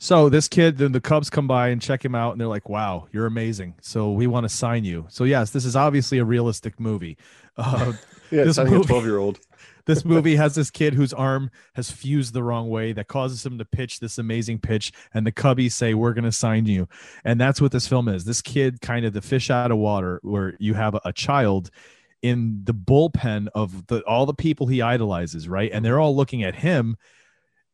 [0.00, 2.68] so this kid, then the Cubs come by and check him out, and they're like,
[2.68, 3.74] "Wow, you're amazing.
[3.80, 7.16] So we want to sign you." So yes, this is obviously a realistic movie.
[7.56, 7.92] Uh,
[8.30, 9.40] Yeah, This signing a movie- 12 year old.
[9.88, 13.58] This movie has this kid whose arm has fused the wrong way that causes him
[13.58, 16.86] to pitch this amazing pitch, and the Cubbies say, "We're going to sign you,"
[17.24, 18.24] and that's what this film is.
[18.24, 21.70] This kid, kind of the fish out of water, where you have a, child
[22.22, 25.70] in the bullpen of the all the people he idolizes, right?
[25.72, 26.96] And they're all looking at him,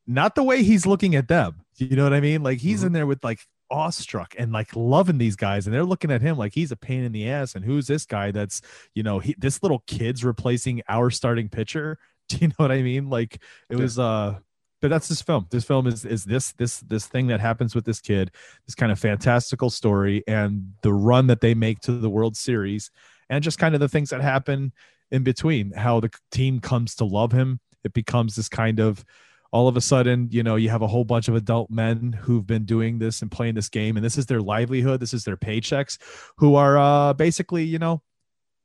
[0.06, 1.60] not the way he's looking at them.
[1.76, 2.42] You know what I mean?
[2.42, 2.86] Like he's Mhm.
[2.86, 6.36] in there with like awestruck and like loving these guys, and they're looking at him
[6.36, 7.54] like he's a pain in the ass.
[7.54, 8.30] And who's this guy?
[8.30, 8.60] That's
[8.94, 11.98] you know he this little kid's replacing our starting pitcher.
[12.28, 13.10] Do you know what I mean?
[13.10, 14.38] Like it was uh.
[14.82, 15.46] But that's this film.
[15.50, 18.30] This film is is this this this thing that happens with this kid,
[18.66, 22.90] this kind of fantastical story, and the run that they make to the World Series,
[23.30, 24.74] and just kind of the things that happen
[25.10, 25.72] in between.
[25.72, 27.60] How the team comes to love him.
[27.82, 29.06] It becomes this kind of
[29.54, 32.44] all of a sudden, you know, you have a whole bunch of adult men who've
[32.44, 34.98] been doing this and playing this game, and this is their livelihood.
[34.98, 35.96] This is their paychecks,
[36.38, 38.02] who are uh, basically, you know,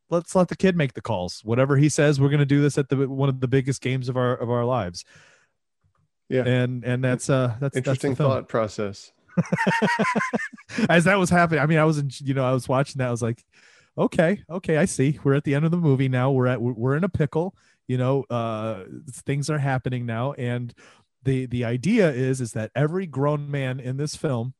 [0.09, 1.41] let's let the kid make the calls.
[1.45, 4.09] Whatever he says, we're going to do this at the one of the biggest games
[4.09, 5.05] of our of our lives.
[6.27, 6.43] Yeah.
[6.47, 9.11] and and that's uh that's Interesting that's thought process.
[10.89, 13.07] as that was happening i mean i was in you know i was watching that
[13.07, 13.45] i was like
[13.97, 16.97] okay okay i see we're at the end of the movie now we're at we're
[16.97, 17.55] in a pickle
[17.89, 20.73] you know uh things are happening now and
[21.23, 24.53] the the idea is is that every grown man in this film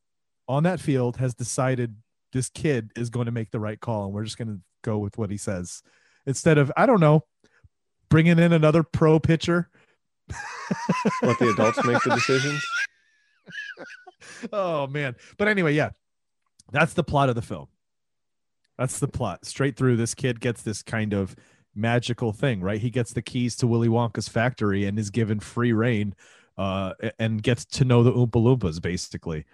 [0.50, 1.96] on that field has decided
[2.34, 4.98] this kid is going to make the right call and we're just going to go
[4.98, 5.82] with what he says
[6.26, 7.26] instead of I don't know,
[8.10, 9.70] bringing in another pro pitcher.
[11.24, 12.64] Let the adults make the decisions.
[14.54, 15.16] oh man.
[15.38, 15.92] But anyway, yeah.
[16.72, 17.68] That's the plot of the film.
[18.78, 19.44] That's the plot.
[19.44, 21.36] Straight through this kid gets this kind of
[21.80, 22.80] magical thing, right?
[22.82, 26.14] He gets the keys to Willy Wonka's factory and is given free reign
[26.58, 29.46] uh and gets to know the Oompa Loompas basically.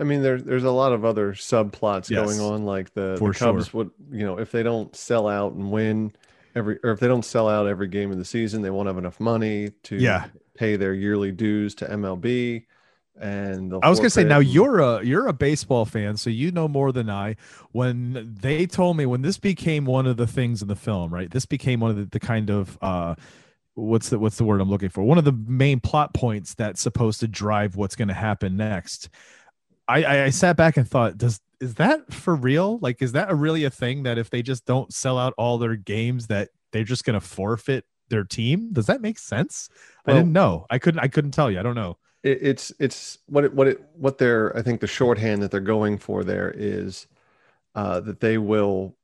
[0.00, 2.24] I mean, there's there's a lot of other subplots Yes.
[2.24, 3.78] going on, like the, the Cubs sure.
[3.84, 6.12] would, you know, if they don't sell out and win
[6.54, 8.98] every, or if they don't sell out every game of the season, they won't have
[8.98, 10.26] enough money to Yeah.
[10.54, 12.64] pay their yearly dues to MLB.
[13.20, 16.68] And I was gonna say now you're a you're a baseball fan, so you know
[16.68, 17.36] more than I.
[17.72, 21.30] When they told me when this became one of the things in the film, right?
[21.30, 23.14] This became one of the, the kind of uh
[23.74, 25.02] what's the what's the word I'm looking for?
[25.02, 29.08] One of the main plot points that's supposed to drive what's gonna happen next.
[29.86, 32.78] I, I I sat back and thought, does is that for real?
[32.78, 35.58] Like, is that a really a thing that if they just don't sell out all
[35.58, 38.72] their games, that they're just gonna forfeit their team?
[38.72, 39.68] Does that make sense?
[40.06, 40.66] I didn't know.
[40.70, 41.58] I couldn't I couldn't tell you.
[41.58, 41.98] I don't know.
[42.22, 45.60] It, it's it's what it what it what they're I think the shorthand that they're
[45.60, 47.06] going for there is
[47.74, 48.96] uh, that they will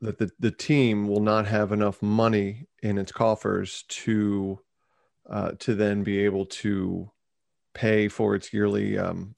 [0.00, 4.60] that the, the team will not have enough money in its coffers to
[5.28, 7.10] uh, to then be able to
[7.72, 9.34] pay for its yearly um,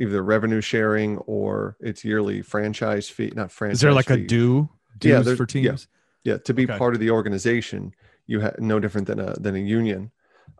[0.00, 4.68] either revenue sharing or its yearly franchise fee not franchise Is there like a due
[5.02, 5.70] Yeah, there- for yeah.
[5.70, 5.88] teams?
[6.24, 6.78] Yeah, to be Okay.
[6.78, 7.94] part of the organization,
[8.26, 10.10] you have no different than a than a union.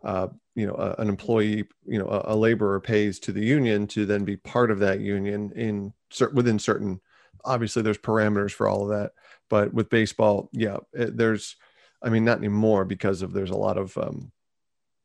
[0.03, 3.87] Uh, you know, a, an employee, you know, a, a laborer pays to the union
[3.87, 5.93] to then be part of that union in
[6.33, 7.01] within certain.
[7.43, 9.11] Obviously, there's parameters for all of that,
[9.49, 11.55] but with baseball, yeah, it, there's.
[12.03, 14.31] I mean, not anymore because of there's a lot of um,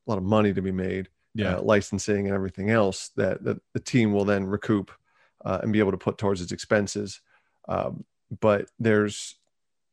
[0.06, 1.56] a lot of money to be made, Yeah.
[1.56, 4.90] uh, licensing and everything else that, that the team will then recoup
[5.44, 7.20] uh, and be able to put towards its expenses.
[7.68, 8.04] Um,
[8.40, 9.36] but there's,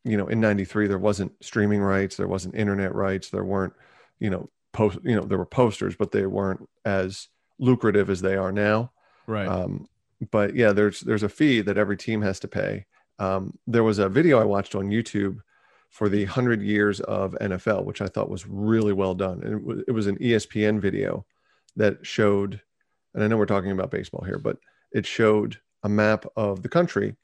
[0.04, 3.74] you know, in '93 there wasn't streaming rights, there wasn't internet rights, there weren't,
[4.20, 8.36] you know, post, you know, there were posters, but they weren't as lucrative as they
[8.36, 8.92] are now.
[9.26, 9.48] right.
[9.48, 9.88] Um,
[10.32, 12.86] but yeah, there's there's a fee that every team has to pay.
[13.20, 15.40] Um, there was a video I watched on YouTube
[15.90, 19.42] for the hundred years of NFL, which I thought was really well done.
[19.44, 21.26] And it was, it was an ESPN video
[21.76, 22.62] that showed,
[23.13, 24.58] and I know we're talking about baseball here, but
[24.92, 27.16] it showed a map of the country.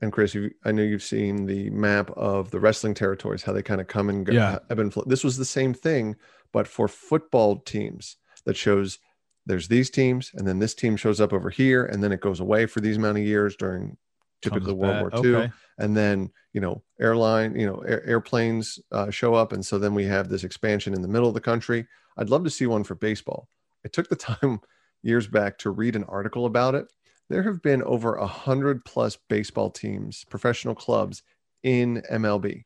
[0.00, 3.62] And Chris, you, I know you've seen the map of the wrestling territories, how they
[3.62, 4.32] kind of come and go.
[4.32, 4.58] Yeah.
[4.68, 5.04] ebb and flow.
[5.06, 6.16] This was the same thing,
[6.52, 8.98] but for football teams that shows
[9.46, 12.40] there's these teams, and then this team shows up over here, and then it goes
[12.40, 13.96] away for these amount of years during
[14.40, 15.12] typically World.
[15.12, 15.52] War II Okay.
[15.78, 19.52] and then you know airline you know air, airplanes uh, show up.
[19.52, 21.86] And so then we have this expansion in the middle of the country.
[22.16, 23.48] I'd love to see one for baseball.
[23.84, 24.60] I took the time
[25.02, 26.86] years back to read an article about it.
[27.28, 31.22] There have been over a hundred plus baseball teams professional clubs
[31.62, 32.64] in mlb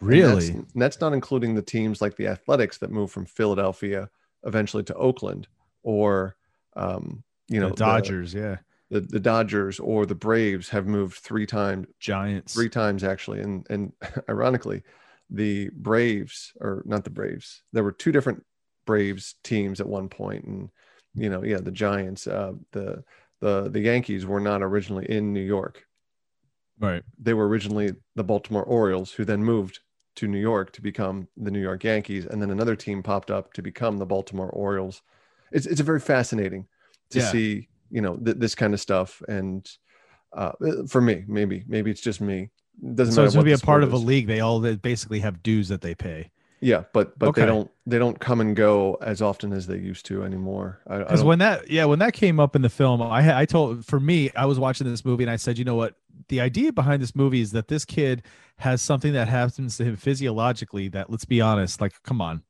[0.00, 0.50] And Really?
[0.50, 4.10] that's, that's not including the teams like the athletics that moved from philadelphia
[4.44, 5.48] eventually to oakland
[5.82, 6.36] or
[6.76, 8.56] um, you know the Dodgers, yeah.
[8.90, 12.54] the, the dodgers or the braves have moved three times Giants.
[12.54, 13.92] three times actually and and
[14.28, 14.82] ironically
[15.30, 18.44] the braves or not the braves there were two different
[18.86, 20.70] braves teams at one point and
[21.14, 23.02] you know yeah the giants uh the
[23.40, 25.86] the the yankees were not originally in new york
[26.80, 27.02] Right.
[27.18, 29.78] they were originally the baltimore orioles who then moved
[30.16, 33.52] to new york to become the new york yankees and then another team popped up
[33.54, 35.02] to become the baltimore orioles
[35.52, 36.66] it's, it's very fascinating
[37.10, 37.30] to Yeah.
[37.30, 39.68] see you know th- this kind of stuff and
[40.32, 40.52] uh,
[40.88, 42.50] for me maybe maybe it's just me
[42.94, 44.26] doesn't So matter it's gonna be a part of a league.
[44.26, 46.30] They all they basically have dues that they pay.
[46.64, 47.42] Yeah but but Okay.
[47.42, 50.80] they don't they don't come and go as often as they used to anymore.
[50.88, 54.00] Because when that yeah when that came up in the film, I I told for
[54.00, 55.94] me I was watching this movie and I said, you know what,
[56.28, 58.22] the idea behind this movie is that this kid
[58.56, 62.42] has something that happens to him physiologically that let's be honest, like come on,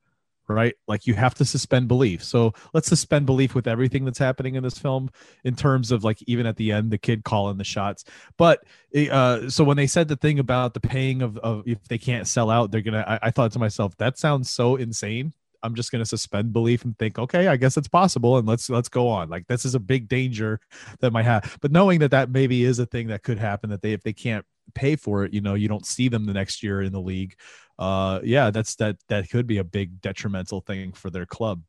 [0.49, 0.75] right?
[0.87, 2.23] Like you have to suspend belief.
[2.23, 5.11] So let's suspend belief with everything that's happening in this film
[5.45, 8.05] in terms of like even at the end the kid calling the shots.
[8.37, 8.65] But
[9.11, 12.27] uh, so when they said the thing about the paying of, of if they can't
[12.27, 13.05] sell out, they're gonna.
[13.07, 15.33] I, I thought to myself that sounds so insane.
[15.63, 18.89] I'm just gonna suspend belief and think, okay, I guess it's possible, and let's let's
[18.89, 19.31] go on.
[19.31, 20.61] Like this is a big danger
[21.01, 23.81] that might have, but knowing that that maybe is a thing that could happen that
[23.81, 26.63] they if they can't pay for it, you know, you don't see them the next
[26.63, 27.35] year in the league.
[27.79, 31.63] Uh, yeah, that's that that could be a big detrimental thing for their club.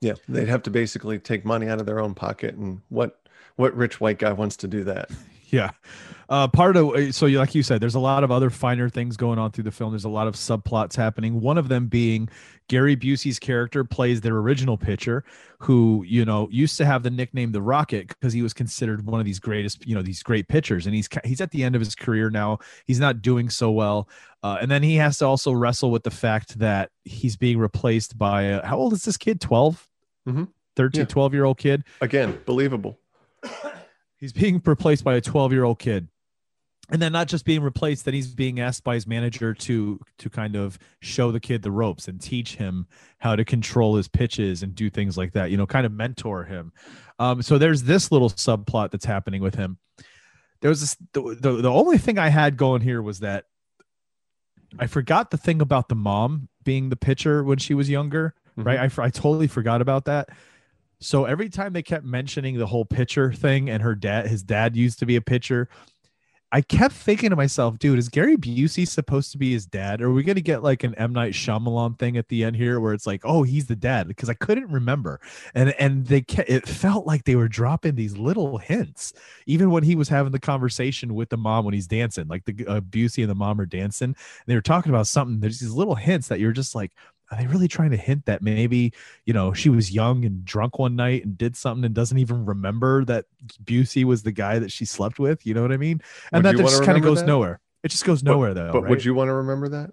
[0.00, 3.20] yeah they'd have to basically take money out of their own pocket and what
[3.56, 5.10] what rich white guy wants to do that
[5.52, 5.70] Yeah.
[6.28, 9.18] Uh, part of so you- like you said, there's a lot of other finer things
[9.18, 9.92] going on through the film.
[9.92, 11.42] There's a lot of subplots happening.
[11.42, 12.30] One of them being
[12.68, 15.24] Gary Busey's character plays their original pitcher,
[15.58, 19.20] who you know used to have the nickname the Rocket because he was considered one
[19.20, 20.86] of these greatest, you know, these great pitchers.
[20.86, 22.58] And he's he's at the end of his career now.
[22.86, 24.08] He's not doing so well,
[24.42, 28.16] uh, and then he has to also wrestle with the fact that he's being replaced
[28.16, 29.38] by a, how old is this kid?
[29.42, 29.86] 12
[30.26, 30.48] Mhm.
[30.76, 31.04] 13, Yeah.
[31.06, 31.84] 12 year old kid.
[32.00, 32.98] Again, believable.
[34.22, 36.06] He's being replaced by a 12 year old kid.
[36.88, 40.30] And then not just being replaced, then he's being asked by his manager to to
[40.30, 42.86] kind of show the kid the ropes and teach him
[43.18, 45.50] how to control his pitches and do things like that.
[45.50, 46.72] You know, kind of mentor him.
[47.18, 49.78] Um, so there's this little subplot that's happening with him.
[50.60, 53.46] There was this the, the the only thing I had going here was that
[54.78, 58.78] I forgot the thing about the mom being the pitcher when she was younger, right?
[58.78, 60.28] I, I totally forgot about that.
[61.02, 64.76] So every time they kept mentioning the whole pitcher thing and her dad, his dad
[64.76, 65.68] used to be a pitcher,
[66.54, 70.02] I kept thinking to myself, dude, is Gary Busey supposed to be his dad?
[70.02, 72.78] Are we going to get like an M Night Shyamalan thing at the end here
[72.78, 74.06] where it's like, oh, he's the dad?
[74.06, 75.18] Because I couldn't remember,
[75.54, 79.14] and and they kept, it felt like they were dropping these little hints,
[79.46, 82.66] even when he was having the conversation with the mom when he's dancing, like the
[82.66, 84.14] uh, Busey and the mom are dancing,
[84.46, 85.40] they were talking about something.
[85.40, 86.92] There's these little hints that you're just like,
[87.32, 88.92] are they really trying to hint that maybe
[89.24, 92.44] you know she was young and drunk one night and did something and doesn't even
[92.44, 93.24] remember that
[93.64, 95.46] Busey was the guy that she slept with?
[95.46, 96.02] You know what I mean?
[96.30, 97.26] And Would that just kind of goes that?
[97.26, 97.60] nowhere.
[97.82, 98.70] It just goes nowhere though.
[98.72, 98.90] But right?
[98.90, 99.90] would you want to remember that?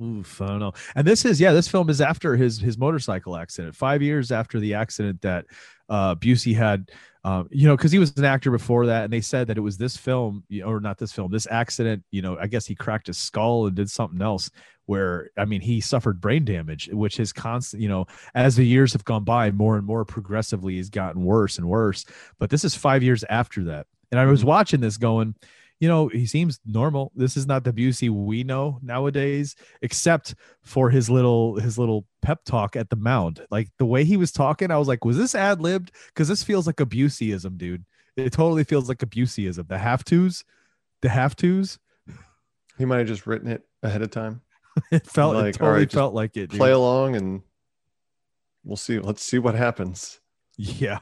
[0.00, 0.72] Oof, I don't know.
[0.94, 3.74] And this is yeah, this film is after his his motorcycle accident.
[3.76, 5.46] Five years after the accident that
[5.90, 6.90] uh Busey had,
[7.24, 9.60] um, you know, because he was an actor before that, and they said that it
[9.60, 12.02] was this film, or not this film, this accident.
[12.10, 14.50] You know, I guess he cracked his skull and did something else.
[14.86, 17.82] Where I mean, he suffered brain damage, which is constant.
[17.82, 21.58] You know, as the years have gone by, more and more progressively has gotten worse
[21.58, 22.06] and worse.
[22.38, 25.34] But this is five years after that, and I was watching this going
[25.80, 27.10] you know, he seems normal.
[27.16, 32.44] This is not the Busey we know nowadays, except for his little his little pep
[32.44, 33.44] talk at the mound.
[33.50, 35.90] Like the way he was talking, I was like, was this ad libbed?
[36.08, 37.86] Because this feels like a Buseyism, dude.
[38.16, 39.68] It totally feels like a Buseyism.
[39.68, 40.44] The have tos,
[41.00, 41.78] the have tos.
[42.76, 44.42] He might have just written it ahead of time.
[44.92, 46.50] It felt Like, it totally right, felt like it.
[46.50, 46.58] Dude.
[46.58, 47.42] Play along and
[48.64, 48.98] we'll see.
[48.98, 50.20] Let's see what happens.
[50.56, 50.98] Yeah.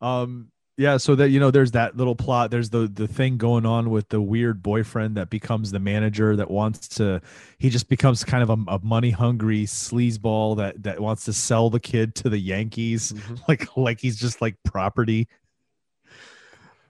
[0.00, 2.50] Um yeah, so that you know there's that little plot.
[2.50, 6.50] There's the the thing going on with the weird boyfriend that becomes the manager that
[6.50, 7.20] wants to
[7.58, 11.70] he just becomes kind of a, a money hungry sleazeball that that wants to sell
[11.70, 13.34] the kid to the Yankees Mm-hmm.
[13.48, 15.28] like like he's just like property.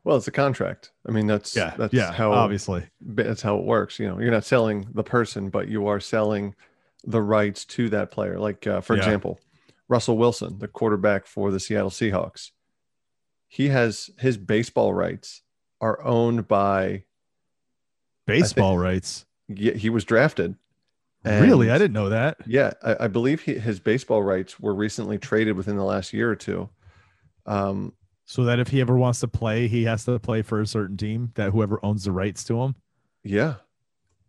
[0.05, 0.92] Well, it's a contract.
[1.09, 1.75] I mean, that's Yeah.
[1.79, 2.85] that's yeah, how obviously.
[3.01, 3.99] that's how it works.
[3.99, 6.55] You know, you're not selling the person, but you are selling
[7.07, 8.38] the rights to that player.
[8.38, 9.03] Like, uh, for Yeah.
[9.03, 9.40] example,
[9.88, 12.51] Russell Wilson, the quarterback for the Seattle Seahawks,
[13.54, 15.42] he has his baseball rights
[15.80, 17.04] are owned by.
[18.26, 19.26] Baseball rights.
[19.48, 20.56] Yeah, he was drafted.
[21.24, 21.70] really?
[21.70, 22.38] I didn't know that.
[22.46, 26.30] Yeah, I, I believe he, his baseball rights were recently traded within the last year
[26.30, 26.68] or two.
[27.46, 27.92] Um,
[28.24, 30.96] So that if he ever wants to play, he has to play for a certain
[30.96, 32.74] team that whoever owns the rights to him.
[33.22, 33.56] yeah,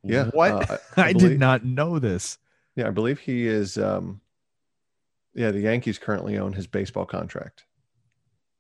[0.03, 0.25] yeah.
[0.33, 0.69] What?
[0.69, 2.37] uh, I, believe- did not know this.
[2.75, 3.77] Yeah, I believe he is.
[3.77, 4.19] Um,
[5.33, 7.64] yeah, the Yankees currently own his baseball contract.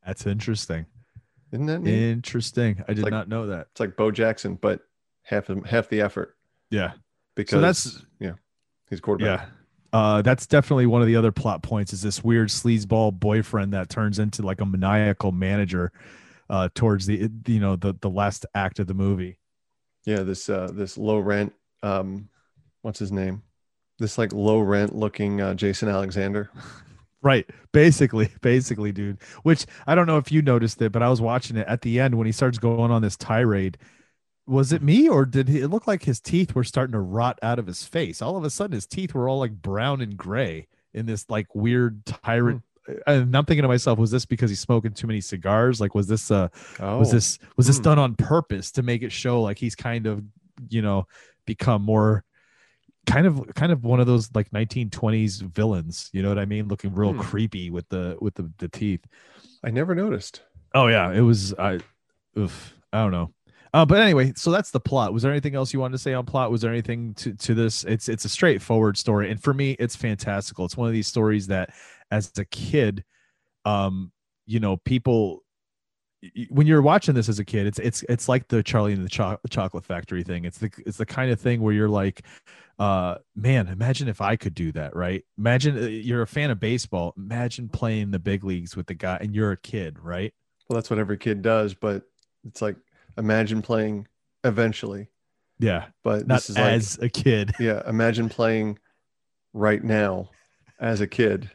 [0.05, 0.85] That's interesting.
[1.51, 2.11] Isn't that neat?
[2.11, 2.83] Interesting.
[2.87, 3.67] I did like- not know that.
[3.71, 4.81] It's like Bo Jackson, but
[5.23, 6.35] half of, half the effort
[6.69, 6.93] Yeah.
[7.35, 8.33] because So that's yeah,
[8.89, 9.41] he's quarterback.
[9.41, 9.45] Yeah.
[9.93, 13.89] Uh, that's definitely one of the other plot points is this weird sleazeball boyfriend that
[13.89, 15.91] turns into like a maniacal manager
[16.49, 19.39] uh, towards the you know the the last act of the movie.
[20.05, 21.53] Yeah, this uh, this low rent.
[21.81, 22.27] Um,
[22.81, 23.41] what's his name?
[23.97, 26.49] This like low rent looking uh, Jason Alexander.
[27.25, 27.49] Right.
[27.73, 29.17] Basically, basically, dude.
[29.43, 31.99] Which I don't know if you noticed it, but I was watching it at the
[31.99, 33.77] end when he starts going on this tirade.
[34.47, 37.39] Was it me or did he, it look like his teeth were starting to rot
[37.41, 38.21] out of his face?
[38.21, 41.47] All of a sudden, his teeth were all like brown and gray in this like
[41.55, 42.61] weird tyrant.
[43.07, 45.81] And I'm thinking to myself, was this because he's smoking too many cigars?
[45.81, 47.83] Like, was this uh Oh, was this was this Hmm.
[47.83, 50.23] done on purpose to make it show like he's kind of
[50.69, 51.07] you know
[51.47, 52.23] become more
[53.05, 56.67] kind of kind of one of those like 1920s villains you know what i mean?
[56.67, 57.19] Looking real Hmm.
[57.21, 59.03] creepy with the with the, the teeth.
[59.63, 60.41] I never noticed.
[60.73, 61.79] oh yeah it was i
[62.37, 63.31] oof, i don't know.
[63.73, 65.11] Uh, but anyway so that's the plot.
[65.13, 66.49] Was there anything else you wanted to say on plot?
[66.51, 67.83] Was there anything to, to this?
[67.83, 70.63] It's it's a straightforward story and for me it's fantastical.
[70.65, 71.71] It's one of these stories that
[72.11, 73.03] as a kid
[73.65, 74.11] um
[74.45, 75.43] you know people
[76.49, 79.09] when you're watching this as a kid it's it's it's like the charlie and the
[79.09, 80.45] Cho- chocolate factory thing.
[80.45, 82.23] It's the it's the kind of thing where you're like
[82.79, 86.59] uh man imagine if i could do that right imagine uh, you're a fan of
[86.59, 90.33] baseball imagine playing the big leagues with the guy and you're a kid right
[90.69, 92.03] Well, that's what every kid does, but
[92.45, 92.75] it's like
[93.17, 94.07] imagine playing
[94.43, 95.07] eventually,
[95.59, 97.53] Yeah, but not this is like as a kid.
[97.59, 98.79] yeah, imagine playing
[99.53, 100.29] right now
[100.79, 101.49] as a kid.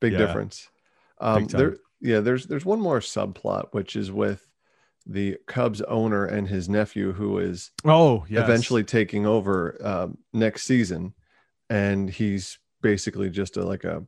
[0.00, 0.18] Big Yeah.
[0.18, 0.68] difference.
[1.20, 4.46] Um, Big there, yeah, there's there's one more subplot which is with
[5.06, 8.42] the Cubs owner and his nephew who is Oh, yes.
[8.44, 11.14] eventually taking over um, next season,
[11.70, 14.04] and he's basically just a, like a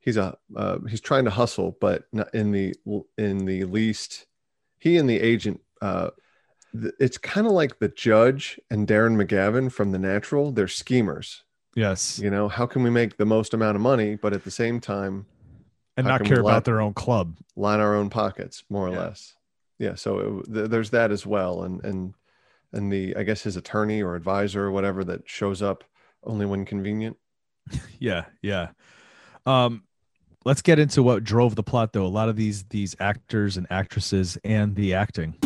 [0.00, 2.74] he's a uh, he's trying to hustle, but not in the
[3.18, 4.26] in the least
[4.78, 5.60] he and the agent.
[5.80, 6.10] Uh,
[6.80, 10.50] th- it's kind of like the judge and Darren McGavin from The Natural.
[10.52, 11.44] They're schemers.
[11.74, 14.50] Yes, You know, how can we make the most amount of money, but at the
[14.50, 15.24] same time
[15.96, 17.38] and not care line- about their own club.
[17.56, 18.98] line our own pockets, more or Yeah.
[18.98, 19.34] less.
[19.82, 19.96] Yeah.
[19.96, 22.14] So it, th- there's that as well, and and
[22.72, 25.82] and the I guess his attorney or advisor or whatever that shows up
[26.22, 27.16] only when convenient.
[27.98, 28.70] Yeah, yeah.
[29.46, 29.84] Um,
[30.44, 32.06] let's get into what drove the plot, though.
[32.06, 35.36] A lot of these these actors and actresses and the acting.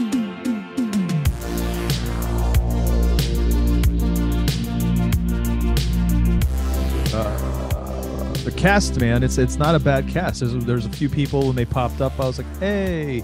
[7.12, 10.40] Uh, the cast, man, it's it's not a bad cast.
[10.40, 12.18] There's, there's a few people when they popped up.
[12.18, 13.22] I was like, hey,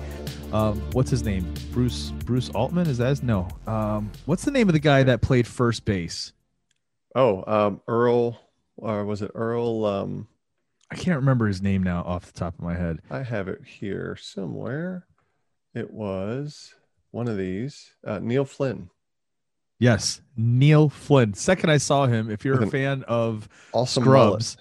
[0.52, 1.52] um, what's his name?
[1.72, 3.08] Bruce Bruce Altman is that?
[3.08, 3.22] His?
[3.22, 3.48] No.
[3.66, 6.32] Um, what's the name of the guy that played first base?
[7.14, 8.40] Oh, um, Earl,
[8.76, 9.84] or was it Earl?
[9.84, 10.28] Um,
[10.90, 12.98] I can't remember his name now off the top of my head.
[13.10, 15.06] I have it here somewhere.
[15.74, 16.74] It was
[17.10, 17.90] one of these.
[18.06, 18.90] Uh, Neil Flynn.
[19.78, 21.34] Yes, Neil Flynn.
[21.34, 24.56] Second I saw him, if you're a fan of Awesome mullet.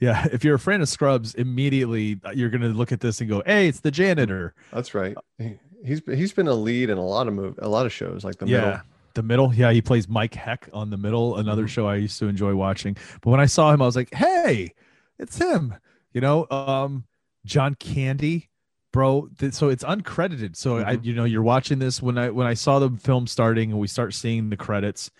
[0.00, 3.30] Yeah, if you're a fan of Scrubs, immediately uh, you're gonna look at this and
[3.30, 5.16] go, "Hey, it's the janitor." That's right.
[5.38, 8.24] He, he's he's been a lead in a lot of move, a lot of shows
[8.24, 8.80] like the yeah, middle.
[9.14, 9.54] the middle.
[9.54, 11.36] Yeah, he plays Mike Heck on the middle.
[11.38, 11.68] Another Mhm.
[11.68, 12.96] show I used to enjoy watching.
[13.22, 14.74] But when I saw him, I was like, "Hey,
[15.18, 15.74] it's him."
[16.12, 17.04] You know, um,
[17.44, 18.48] John Candy,
[18.92, 19.28] bro.
[19.38, 20.56] th- so it's uncredited.
[20.56, 21.04] So I, Mhm.
[21.04, 23.86] you know, you're watching this when I when I saw the film starting and we
[23.86, 25.10] start seeing the credits.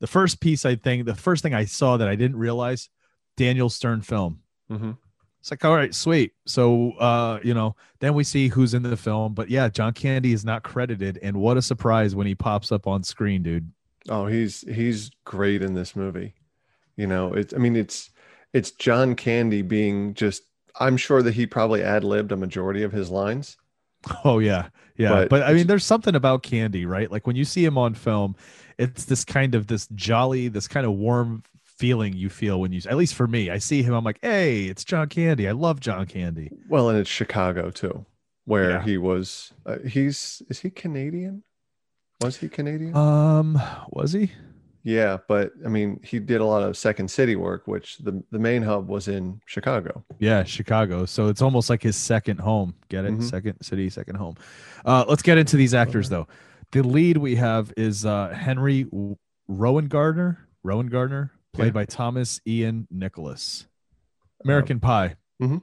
[0.00, 2.90] The first piece I think, the first thing I saw that I didn't realize,
[3.36, 4.40] Daniel Stern film.
[4.68, 4.92] hmm
[5.40, 6.32] It's like, all right, sweet.
[6.46, 9.34] So, uh, you know, then we see who's in the film.
[9.34, 12.86] But yeah, John Candy is not credited, and what a surprise when he pops up
[12.86, 13.70] on screen, dude.
[14.08, 16.34] Oh, he's he's great in this movie.
[16.96, 18.10] You know, it's I mean it's
[18.52, 20.44] it's John Candy being just
[20.80, 23.56] I'm sure that he probably ad-libbed a majority of his lines.
[24.24, 25.14] Oh yeah, yeah.
[25.14, 27.10] But, But I mean, there's something about Candy, right?
[27.10, 28.36] Like when you see him on film,
[28.78, 31.42] it's this kind of this jolly, this kind of warm
[31.78, 33.94] feeling you feel when you, at least for me, I see him.
[33.94, 35.48] I'm like, hey, it's John Candy.
[35.48, 36.50] I love John Candy.
[36.68, 38.06] Well, and it's Chicago too,
[38.44, 38.82] where Yeah.
[38.82, 41.42] he was uh, he's is he Canadian?
[42.22, 42.94] Was he Canadian?
[42.96, 43.60] Um,
[43.90, 44.30] was he?
[44.86, 48.38] yeah, but I mean, he did a lot of Second City work, which the the
[48.38, 50.04] main hub was in Chicago.
[50.20, 51.06] Yeah, Chicago.
[51.06, 52.74] So it's almost like his second home.
[52.88, 53.12] Get it?
[53.18, 53.22] Mhm.
[53.22, 54.36] Second city, second home.
[54.84, 56.28] Uh, let's get into these actors though.
[56.70, 58.86] The lead we have is uh, Henry
[59.50, 60.38] Rowengartner.
[60.66, 61.72] Rowan Gardner, played Yeah.
[61.72, 63.66] by Thomas Ian Nicholas.
[64.44, 65.16] American Pie.
[65.40, 65.62] mhm.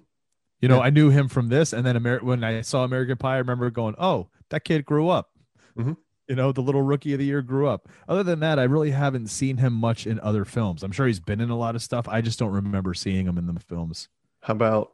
[0.59, 0.83] You know, Yeah.
[0.83, 3.69] I knew him from this, and then Amer- when I saw American Pie, I remember
[3.69, 5.31] going, "Oh, that kid grew up."
[5.77, 5.97] Mhm.
[6.27, 7.89] You know, the little rookie of the year grew up.
[8.07, 10.81] Other than that, I really haven't seen him much in other films.
[10.83, 12.07] I'm sure he's been in a lot of stuff.
[12.07, 14.07] I just don't remember seeing him in the films.
[14.41, 14.93] How about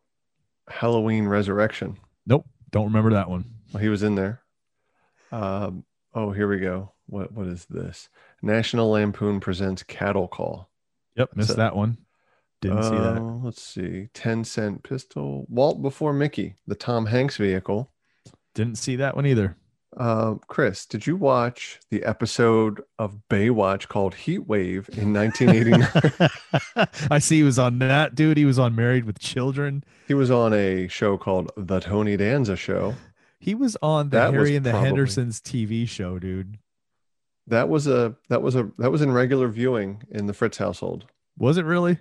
[0.67, 1.97] Halloween Resurrection?
[2.25, 3.45] Nope, don't remember that one.
[3.73, 4.41] Well, he was in there.
[5.31, 5.83] Um,
[6.13, 6.93] oh, here we go.
[7.07, 8.09] What what is this?
[8.41, 10.69] National Lampoon presents Cattle Call.
[11.17, 11.97] Yep, missed So- that one.
[12.59, 13.17] Didn't see that.
[13.17, 14.07] Uh, Let's see.
[14.15, 15.45] 10 cent pistol.
[15.47, 17.91] Walt before Mickey, the Tom Hanks vehicle.
[18.55, 19.55] Didn't see that one either.
[19.95, 26.29] Uh, Chris, did you watch the episode of Baywatch called Heat Wave in 1989?
[27.11, 28.37] I see he was on that, dude.
[28.37, 29.83] He was on Married with Children.
[30.07, 32.95] he was on a show called The Tony Danza Show.
[33.39, 36.57] He was on the That Harry and the probably- Hendersons TV show, dude.
[37.47, 41.05] That was a that was a that was in regular viewing in the Fritz household.
[41.37, 41.97] Was it really?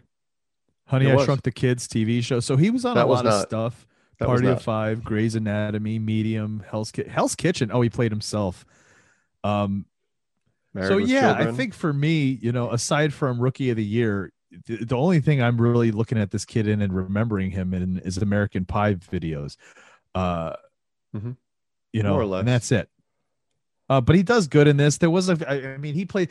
[0.87, 1.25] Honey, It I was.
[1.25, 2.41] Shrunk the Kids TV show.
[2.41, 3.87] So he was on That a was lot of stuff.
[4.19, 7.71] That Party of Five, Grey's Anatomy, Medium, Hell's, Ki- Hell's Kitchen.
[7.73, 8.65] Oh, he played himself.
[9.45, 9.85] Um,
[10.73, 14.33] Married so yeah, I think for me, you know, aside from Rookie of the Year,
[14.67, 17.99] the, the only thing I'm really looking at this kid in and remembering him in
[17.99, 19.57] is American Pie videos.
[20.15, 20.55] Uh,
[21.15, 21.37] Mhm.
[21.93, 22.41] you know, More or less.
[22.41, 22.89] and that's it.
[23.89, 24.99] Uh, but he does good in this.
[24.99, 26.31] There was a, I mean, he played.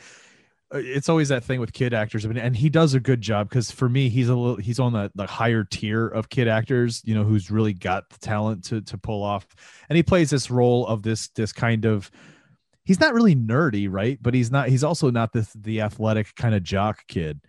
[0.74, 3.20] uh, It's always that thing with kid actors, I mean, and he does a good
[3.20, 6.48] job because for me, he's a little, he's on the, the higher tier of kid
[6.48, 9.46] actors, you know, who's really got the talent to to pull off,
[9.88, 12.10] and he plays this role of this this kind of.
[12.84, 14.16] He's not really nerdy, right?
[14.22, 14.68] But he's not.
[14.68, 17.40] He's also not this the athletic kind of jock kid.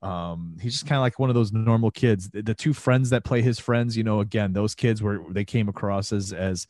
[0.00, 2.30] Um, he's just kind of like one of those normal kids.
[2.30, 5.44] The, the two friends that play his friends, you know, again, those kids were they
[5.44, 6.66] came across as as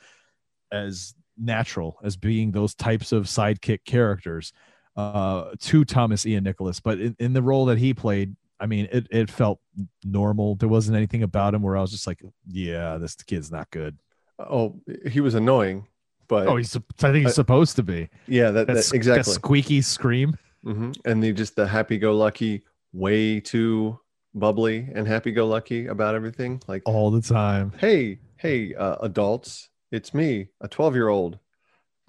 [0.72, 4.52] as natural as being those types of sidekick characters
[4.96, 6.80] uh, to Thomas Ian Nicholas.
[6.80, 9.60] But in, in the role that he played, I mean, it, it felt
[10.04, 10.54] normal.
[10.56, 13.98] There wasn't anything about him where I was just like, yeah, this kid's not good.
[14.38, 15.86] Oh, he was annoying,
[16.28, 18.08] but Oh, he's, I think he's Uh, supposed to be.
[18.26, 19.32] yeah, that, That's that exactly.
[19.32, 20.36] That squeaky scream.
[20.64, 23.98] hmm And the just the happy-go-lucky, way too
[24.34, 26.62] bubbly and happy-go-lucky about everything.
[26.66, 27.72] Like, all the time.
[27.78, 31.38] hey, hey, uh, adults, it's me, a 12-year-old,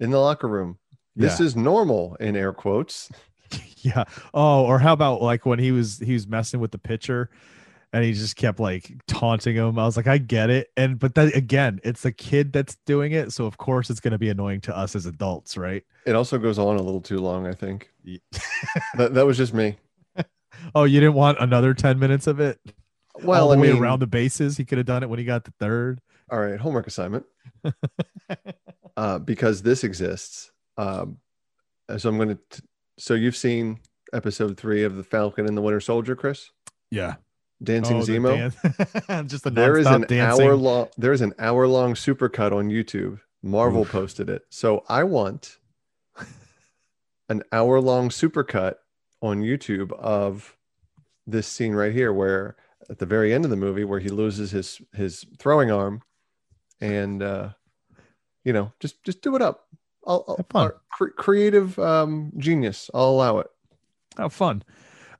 [0.00, 0.78] in the locker room.
[1.16, 1.46] This Yeah.
[1.46, 3.10] is normal in air quotes.
[3.80, 4.04] Yeah.
[4.34, 7.30] Oh, or how about like when he was he was messing with the pitcher
[7.92, 9.78] and he just kept like taunting him.
[9.78, 10.68] I was like, I get it.
[10.76, 13.32] And but then again, it's the kid that's doing it.
[13.32, 15.84] So of course it's gonna be annoying to us as adults, right?
[16.06, 17.88] It also goes on a little too long, I think.
[18.02, 18.20] Ye-
[18.96, 19.76] that, that was just me.
[20.74, 22.58] Oh, you didn't want another 10 minutes of it?
[23.22, 24.56] Well, all the I mean, around the bases.
[24.56, 26.00] He could have done it when he got the third.
[26.30, 27.24] All right, homework assignment.
[28.96, 30.50] uh, because this exists.
[30.76, 31.18] Um,
[31.96, 32.62] so I'm going to.
[32.98, 33.80] So you've seen
[34.12, 36.50] episode three of the Falcon and the Winter Soldier, Chris?
[36.90, 37.16] Yeah.
[37.62, 39.06] Dancing Oh, the Zemo.
[39.08, 40.46] dan- just a there is an dancing.
[40.46, 40.88] hour long.
[40.96, 43.20] There is an hour long supercut on YouTube.
[43.42, 43.90] Marvel Oof.
[43.90, 44.42] posted it.
[44.50, 45.58] So I want
[47.28, 48.74] an hour long supercut
[49.20, 50.56] on YouTube of
[51.26, 52.56] this scene right here, where
[52.90, 56.02] at the very end of the movie, where he loses his his throwing arm,
[56.80, 57.50] and uh,
[58.44, 59.66] you know, just just do it up.
[60.06, 60.70] I'll, I'll Have fun.
[60.92, 62.90] cre- creative um, genius.
[62.94, 63.48] I'll allow it.
[64.16, 64.62] How fun.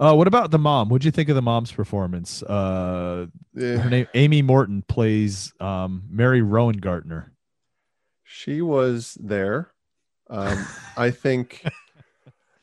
[0.00, 0.88] Uh, what about the mom?
[0.88, 2.42] What'd you think of the mom's performance?
[2.42, 3.26] Uh,
[3.60, 7.30] Eh, her name Amy Morton plays um, Mary Rowengartner.
[8.22, 9.72] She was there.
[10.30, 10.64] Um,
[10.96, 11.64] I think,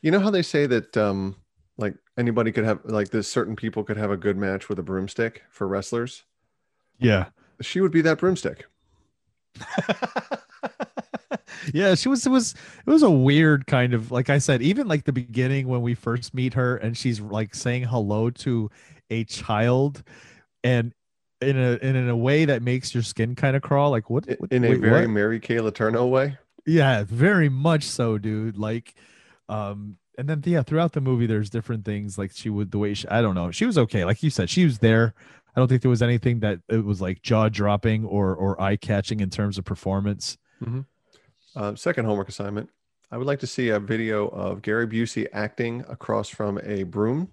[0.01, 1.35] you know how they say that, um,
[1.77, 4.83] like anybody could have, like this certain people could have a good match with a
[4.83, 6.23] broomstick for wrestlers.
[6.99, 7.25] Yeah.
[7.61, 8.65] She would be that broomstick.
[11.73, 12.53] yeah, she was it was
[12.85, 15.95] it was a weird kind of like I said, even like the beginning when we
[15.95, 18.69] first meet her and she's like saying hello to
[19.09, 20.03] a child
[20.63, 20.93] and
[21.41, 23.91] in a and in a way that makes your skin kind of crawl.
[23.91, 25.07] Like what, In a wait, very what?
[25.07, 26.37] Mary Kay Letourneau way.
[26.65, 28.57] yeah, very much so, dude.
[28.57, 28.95] Like
[29.49, 32.93] um and then yeah, throughout the movie there's different things like she would the way
[32.93, 33.51] she I don't know.
[33.51, 34.05] She was okay.
[34.05, 35.13] Like you said, she was there.
[35.55, 38.75] I don't think there was anything that it was like jaw dropping or or eye
[38.75, 40.37] catching in terms of performance.
[41.55, 42.69] Uh, second homework assignment.
[43.11, 47.29] I would like to see a video of Gary Busey acting across from a broom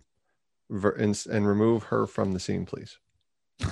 [0.71, 2.99] ver- and, and remove her from the scene, please.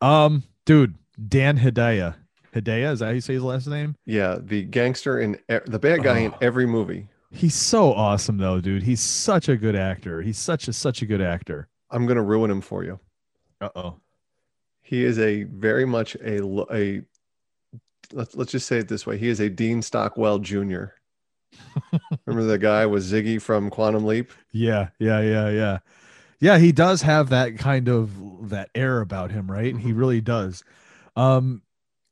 [0.00, 0.96] um, dude,
[1.28, 2.16] Dan Hedaya.
[2.54, 3.96] Hedaya, is that how you say his last name?
[4.04, 6.38] Yeah, the gangster in the bad guy in Oh.
[6.40, 7.08] every movie.
[7.30, 8.82] He's so awesome though, dude.
[8.82, 10.20] He's such a good actor.
[10.22, 11.68] He's such a such a good actor.
[11.90, 13.00] I'm going to ruin him for you.
[13.60, 13.96] Uh-oh.
[14.82, 17.02] He is a very much a a
[18.12, 19.18] let's let's just say it this way.
[19.18, 20.84] He is a Dean Stockwell Jr.
[22.26, 24.32] Remember the guy was Ziggy from Quantum Leap?
[24.52, 25.78] Yeah, yeah, yeah, yeah.
[26.40, 29.76] Yeah, he does have that kind of that air about him, right?
[29.76, 30.64] He really does.
[31.16, 31.62] Um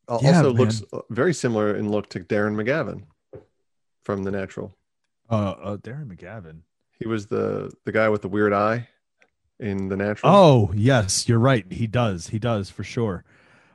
[0.08, 0.54] Yeah, also man.
[0.54, 3.04] looks uh, very similar in look to Darren McGavin
[4.02, 4.76] from The Natural.
[5.30, 6.60] uh, uh Darren McGavin.
[6.98, 8.88] He was the the guy with the weird eye
[9.60, 10.32] in The Natural.
[10.34, 11.64] Oh, yes, you're right.
[11.72, 12.28] He does.
[12.28, 13.24] He does for sure.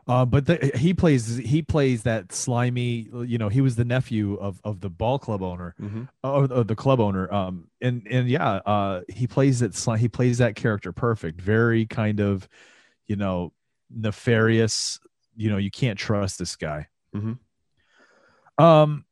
[0.05, 4.35] Uh, but the, he plays he plays that slimy, you know, he was the nephew
[4.35, 5.75] of of the ball club owner.
[5.81, 6.09] Mhm.
[6.23, 10.09] or the, the club owner um and and yeah uh he plays that sli- he
[10.09, 12.49] plays that character perfect very kind of
[13.07, 13.53] you know
[13.89, 14.99] nefarious
[15.37, 17.37] you know you can't trust this guy Mhm.
[18.57, 19.05] um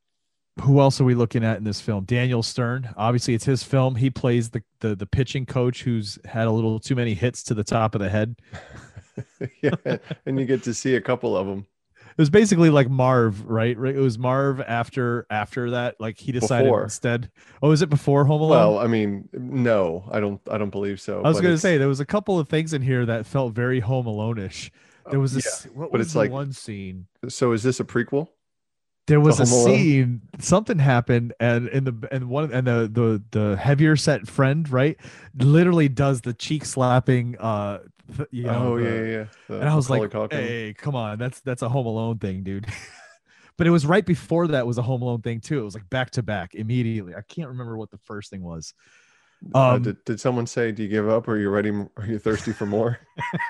[0.61, 3.95] who else are we looking at in this film daniel stern obviously it's his film
[3.95, 7.53] he plays the the, the pitching coach who's had a little too many hits to
[7.53, 8.35] the top of the head
[9.61, 11.65] yeah, and you get to see a couple of them.
[12.09, 16.31] it was basically like marv right right it was marv after after that like he
[16.31, 16.83] decided Before.
[16.83, 17.29] instead
[17.61, 21.01] oh is it before home alone Well, I mean, no, I don't I don't believe
[21.01, 21.21] so.
[21.21, 23.53] I was going to say there was a couple of things in here that felt
[23.53, 24.71] very Home Alone-ish.
[25.09, 25.67] There oh, was yeah, this.
[25.73, 27.07] what but was it's the like- one scene?
[27.27, 28.29] So is this a prequel?
[29.07, 30.21] There was a scene.
[30.39, 34.97] Something happened, and in the and one and the the the heavier set friend right
[35.35, 37.37] literally does the cheek slapping.
[37.37, 37.79] Uh,
[38.15, 39.25] th- you know, oh the- yeah, yeah.
[39.47, 40.33] The And I was like, Culkin.
[40.33, 42.67] hey, come on, that's that's a Home Alone thing, dude.
[43.57, 45.59] but it was right before that was a Home Alone thing too.
[45.59, 47.15] It was like back to back immediately.
[47.15, 48.73] I can't remember what the first thing was.
[49.55, 51.27] Uh, Um, did, did someone say, "Do you give up?
[51.27, 51.71] Or are you ready?
[51.71, 52.99] Are you thirsty for more?"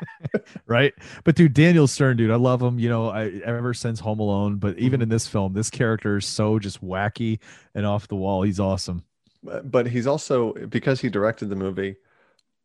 [0.66, 0.94] right?
[1.24, 2.80] But dude, Daniel Stern, dude, I love him.
[2.80, 5.04] You know, I ever since Home Alone, but even Mm-hmm.
[5.04, 7.40] in this film, this character is so just wacky
[7.76, 8.42] and off the wall.
[8.44, 9.04] He's awesome.
[9.44, 11.96] but but he's also because he directed the movie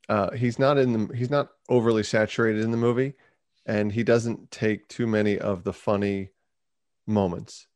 [0.08, 3.14] uh he's not in the he's not overly saturated in the movie
[3.64, 6.30] and he doesn't take too many of the funny
[7.06, 7.66] moments.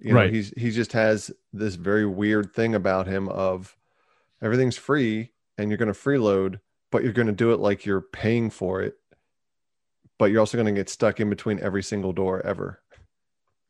[0.00, 0.32] You know, Right.
[0.32, 3.76] he's he just has this very weird thing about him of
[4.44, 6.60] everything's free and you're going to freeload,
[6.92, 8.96] but you're going to do it like you're paying for it.
[10.18, 12.80] But you're also going to get stuck in between every single door ever,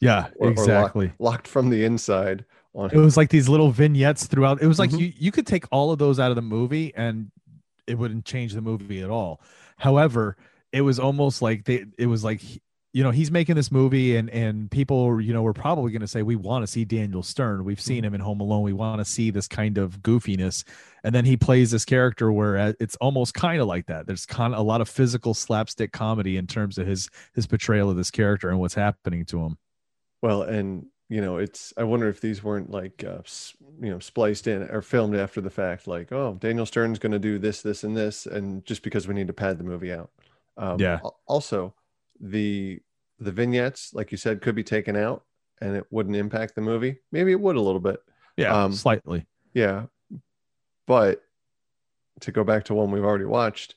[0.01, 1.13] Yeah, or- or locked- exactly.
[1.19, 2.45] locked from the inside.
[2.75, 4.61] On It was like these little vignettes throughout.
[4.61, 4.99] It was like Mhm.
[4.99, 7.31] you you could take all of those out of the movie and
[7.87, 9.41] it wouldn't change the movie at all.
[9.77, 10.37] However,
[10.73, 12.43] it was almost like they it was like
[12.95, 16.07] you know he's making this movie and and people you know were probably going to
[16.07, 17.65] say we want to see Daniel Stern.
[17.65, 18.63] We've seen him in Home Alone.
[18.63, 20.63] We want to see this kind of goofiness.
[21.03, 24.07] And then he plays this character where uh, it's almost kind of like that.
[24.07, 27.91] There's kind of a lot of physical slapstick comedy in terms of his his portrayal
[27.91, 29.59] of this character and what's happening to him.
[30.23, 33.23] Well, and you know, it's I wonder if these weren't like uh,
[33.81, 35.89] you know spliced in or filmed after the fact.
[35.89, 39.15] Like, oh, Daniel Stern's going to do this, this, and this, and just because we
[39.15, 40.13] need to pad the movie out.
[40.57, 41.01] Um, Yeah.
[41.27, 41.75] Also,
[42.21, 42.81] the
[43.19, 45.25] the vignettes, like you said, could be taken out,
[45.61, 46.99] and it wouldn't impact the movie.
[47.13, 48.01] Maybe it would a little bit.
[48.37, 49.27] Yeah, Um, slightly.
[49.53, 49.87] Yeah,
[50.87, 51.23] but
[52.21, 53.75] to go back to one we've already watched,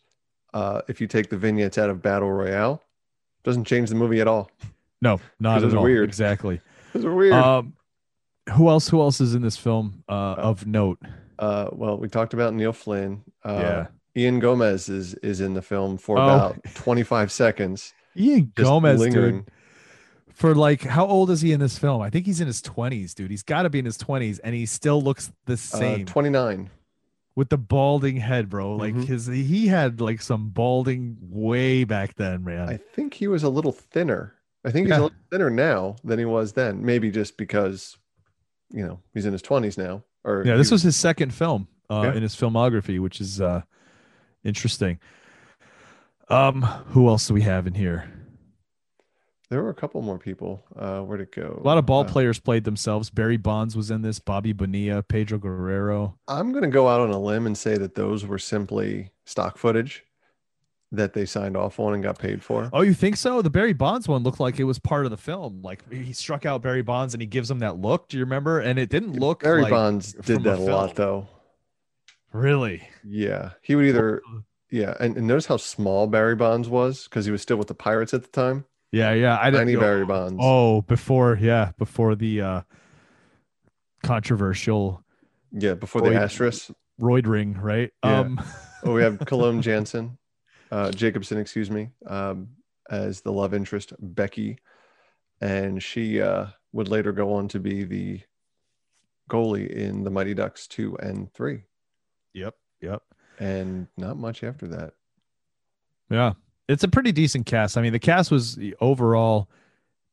[0.53, 2.81] uh, if you take the vignettes out of Battle Royale,
[3.43, 4.49] doesn't change the movie at all.
[5.01, 5.83] No, not at all.
[5.83, 6.09] weird.
[6.09, 6.59] Exactly.
[6.93, 7.33] Those are weird.
[7.33, 7.73] Um,
[8.53, 8.89] who else?
[8.89, 10.99] Who else is in this film uh, of note?
[11.37, 13.23] Uh, well, we talked about Neil Flynn.
[13.45, 13.87] Uh, Yeah.
[14.15, 16.23] Ian Gomez is is in the film for Oh.
[16.23, 17.93] about 25 seconds.
[18.17, 19.35] Ian just Gomez, lingering.
[19.39, 19.51] dude.
[20.33, 22.01] For like, how old is he in this film?
[22.01, 23.31] I think he's in his twenties, dude.
[23.31, 26.69] He's got to be in his twenties, and he still looks the Uh, same 29.
[27.35, 28.75] with the balding head, bro.
[28.75, 29.05] Like Mhm.
[29.05, 32.69] his, he had like some balding way back then, man.
[32.69, 34.33] I think he was a little thinner.
[34.63, 35.01] I think he's Yeah.
[35.01, 36.83] a little thinner now than he was then.
[36.85, 37.97] Maybe just because,
[38.71, 40.03] you know, he's in his 20s now.
[40.23, 42.13] Or yeah, this was his second film uh, Yeah.
[42.15, 43.61] in his filmography, which is uh,
[44.43, 44.99] interesting.
[46.29, 48.11] Um, who else do we have in here?
[49.49, 50.61] There were a couple more people.
[50.75, 51.59] Uh, where'd it go?
[51.63, 53.09] A lot of ball Uh, players played themselves.
[53.09, 54.19] Barry Bonds was in this.
[54.19, 56.17] Bobby Bonilla, Pedro Guerrero.
[56.27, 59.57] I'm going to go out on a limb and say that those were simply stock
[59.57, 60.03] footage
[60.91, 62.69] that they signed off on and got paid for.
[62.73, 63.41] Oh, you think so?
[63.41, 65.61] The Barry Bonds one looked like it was part of the film.
[65.61, 68.09] Like he struck out Barry Bonds and he gives him that look.
[68.09, 68.59] Do you remember?
[68.59, 71.27] And it didn't look Barry like, Bonds did that a lot though.
[72.33, 72.87] Really?
[73.05, 74.21] Yeah, he would either.
[74.69, 77.73] Yeah, and, and notice how small Barry Bonds was because he was still with the
[77.73, 78.65] Pirates at the time.
[78.91, 79.37] Yeah, yeah.
[79.41, 79.71] I didn't.
[79.73, 80.39] Know Barry Bonds.
[80.41, 82.61] Oh, before yeah, before the uh
[84.03, 85.03] controversial
[85.51, 86.71] yeah, before the Royd- asterisk.
[86.99, 87.91] roid ring, right?
[88.03, 88.19] Yeah.
[88.19, 88.41] Um,
[88.83, 90.17] Oh, we have Colombe Jansen,
[90.71, 92.49] uh, Jacobsen, excuse me, um,
[92.89, 94.59] as the love interest Becky,
[95.41, 98.21] and she uh, would later go on to be the
[99.29, 101.63] goalie in the Mighty Ducks two and three,
[102.33, 103.01] yep, yep.
[103.39, 104.93] And not much after that.
[106.09, 106.33] Yeah.
[106.67, 107.77] It's a pretty decent cast.
[107.77, 109.49] I mean, the cast was overall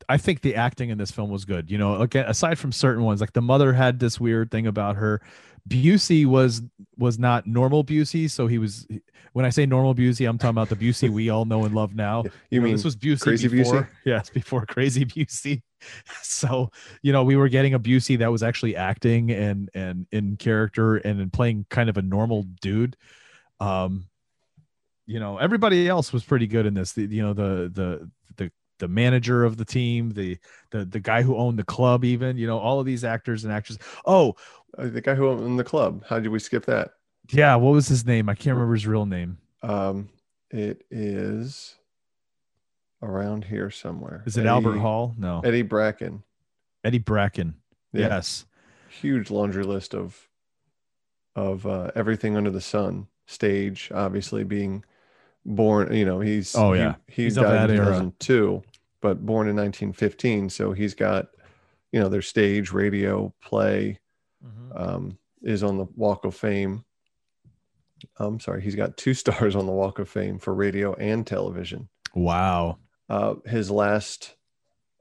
[0.08, 1.70] I think the acting in this film was good.
[1.70, 4.96] You know, again, aside from certain ones, like the mother had this weird thing about
[4.96, 5.20] her.
[5.68, 6.62] Busey was
[6.96, 8.86] was not normal Busey, so he was.
[9.32, 11.94] When I say normal Busey, I'm talking about the Busey we all know and love
[11.94, 12.24] now.
[12.50, 13.82] You know, mean this was Busey Crazy before?
[13.82, 13.88] Busey?
[14.04, 15.62] Yes, before Crazy Busey.
[16.22, 16.70] So
[17.02, 20.96] you know, we were getting a Busey that was actually acting and and in character
[20.96, 22.96] and in playing kind of a normal dude.
[23.60, 24.06] Um,
[25.06, 26.92] you know, everybody else was pretty good in this.
[26.92, 30.38] The, you know, the the the the manager of the team, the
[30.70, 33.52] the the guy who owned the club, even you know, all of these actors and
[33.52, 33.82] actresses.
[34.06, 34.34] Oh,
[34.76, 36.04] Uh, the guy who owned the club.
[36.08, 36.90] How did we skip that?
[37.30, 38.28] yeah, what was his name?
[38.28, 39.38] I can't remember his real name.
[39.62, 40.08] Um,
[40.50, 41.76] it is
[43.02, 44.22] around here somewhere.
[44.26, 45.14] Is it Albert Hall?
[45.16, 46.22] No, Eddie Bracken.
[46.82, 47.54] Eddie Bracken.
[47.92, 48.08] Yeah.
[48.08, 48.46] Yes.
[48.88, 50.28] Huge laundry list of
[51.36, 53.06] of uh, everything under the sun.
[53.26, 54.84] Stage, obviously being
[55.44, 55.94] born.
[55.94, 56.94] You know, he's Oh, he- yeah.
[57.08, 57.86] he, He's of died that in era.
[57.86, 58.62] 2002,
[59.00, 60.50] but born in 1915.
[60.50, 61.28] So he's got
[61.92, 64.00] you know their stage, radio, play.
[64.74, 66.84] um, is on the Walk of Fame.
[68.18, 71.88] I'm sorry, he's got two stars on the Walk of Fame for radio and television.
[72.14, 72.78] Wow.
[73.08, 74.34] Uh, his last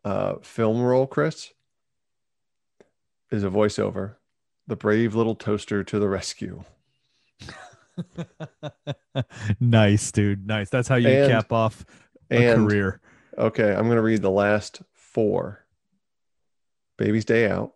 [0.05, 1.51] uh, film role, Chris,
[3.31, 4.15] is a voiceover.
[4.67, 6.63] The brave little toaster to the rescue.
[9.59, 10.47] nice, dude.
[10.47, 10.69] Nice.
[10.69, 11.85] That's how you And- cap off
[12.31, 12.99] a and- career.
[13.37, 15.65] Okay, I'm going to read the last four.
[16.97, 17.73] Baby's Day Out,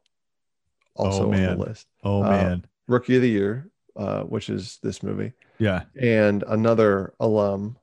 [0.95, 1.57] also on man.
[1.57, 1.88] the list.
[2.03, 2.65] Oh uh, man.
[2.88, 5.34] Rookie of the Year, uh, which is this movie.
[5.57, 5.86] Yeah.
[5.99, 7.78] and another alum,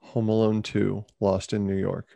[0.00, 2.06] Home Alone 2, Lost in New York.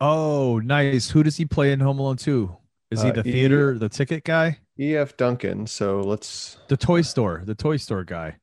[0.00, 1.10] Oh, nice.
[1.10, 2.56] Who does he play in Home Alone 2?
[2.90, 4.58] Is he Uh, the he- theater, the ticket guy?
[4.78, 5.16] E.F.
[5.16, 5.66] Duncan.
[5.66, 8.36] So let's The toy store, the toy store guy.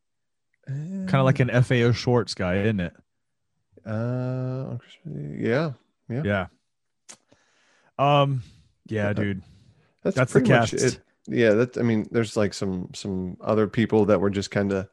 [0.67, 2.93] Kind of like an FAO Schwarz guy, isn't it?
[3.85, 5.71] uh, yeah,
[6.09, 6.21] yeah.
[6.25, 6.45] Yeah.
[7.97, 8.43] Um,
[8.87, 9.41] yeah, dude.
[10.03, 10.83] That's, That's the pretty much cast.
[10.83, 10.99] it.
[11.27, 14.87] Yeah, that I mean, there's like some some other people that were just kind of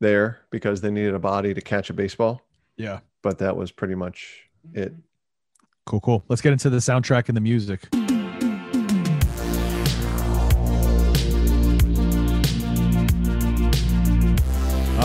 [0.00, 2.42] there because they needed a body to catch a baseball,
[2.76, 3.00] Yeah.
[3.22, 4.92] but that was pretty much it.
[5.86, 6.24] Cool, cool.
[6.28, 7.88] Let's get into the soundtrack and the music.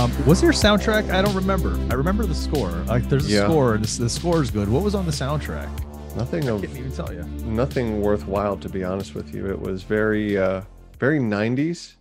[0.08, 1.10] Um, was there a soundtrack?
[1.12, 1.78] I don't remember.
[1.91, 2.70] I remember the score.
[2.88, 3.43] Like, there's a Yeah.
[3.45, 4.70] score, and the, score is good.
[4.70, 5.70] What was on the soundtrack?
[6.16, 7.24] Nothing of I can't even tell you.
[7.45, 9.45] nothing worthwhile to be honest with you.
[9.47, 10.62] It was very uh
[10.99, 11.95] very 90s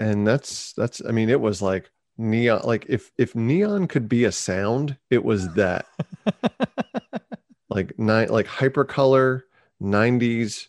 [0.00, 4.24] and that's that's I mean it was like neon like if if neon could be
[4.24, 5.84] a sound, it was that.
[7.68, 9.42] like nine like hypercolor
[9.82, 10.68] 90s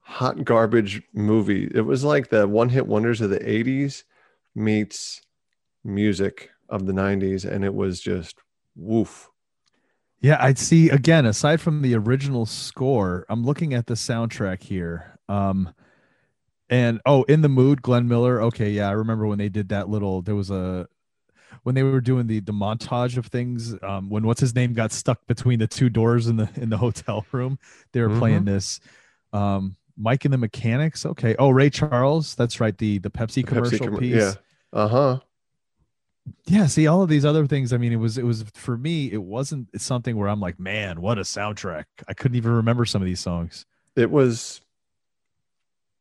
[0.00, 1.70] hot garbage movie.
[1.74, 4.04] It was like the one hit wonders of the 80s
[4.54, 5.20] meets
[5.88, 8.36] music of the 90s and it was just
[8.76, 9.30] woof.
[10.20, 15.18] Yeah, I'd see again, aside from the original score, I'm looking at the soundtrack here.
[15.28, 15.72] Um
[16.70, 18.42] and oh, in the mood, Glenn Miller.
[18.42, 20.86] Okay, yeah, I remember when they did that little there was a
[21.62, 24.92] when they were doing the the montage of things, um, when what's his name got
[24.92, 27.58] stuck between the two doors in the in the hotel room,
[27.92, 28.80] they were playing this.
[29.32, 31.04] Um Mike and the Mechanics.
[31.04, 31.34] Okay.
[31.38, 32.34] Oh, Ray Charles.
[32.36, 32.76] That's right.
[32.76, 34.14] The the Pepsi The Pepsi commercial piece.
[34.14, 34.32] yeah.
[34.72, 35.18] Uh-huh.
[36.46, 39.10] Yeah see all of these other things i mean it was it was for me
[39.12, 41.84] it wasn't something where i'm like man what a soundtrack.
[42.08, 43.66] I couldn't even remember some of these songs.
[43.96, 44.60] It was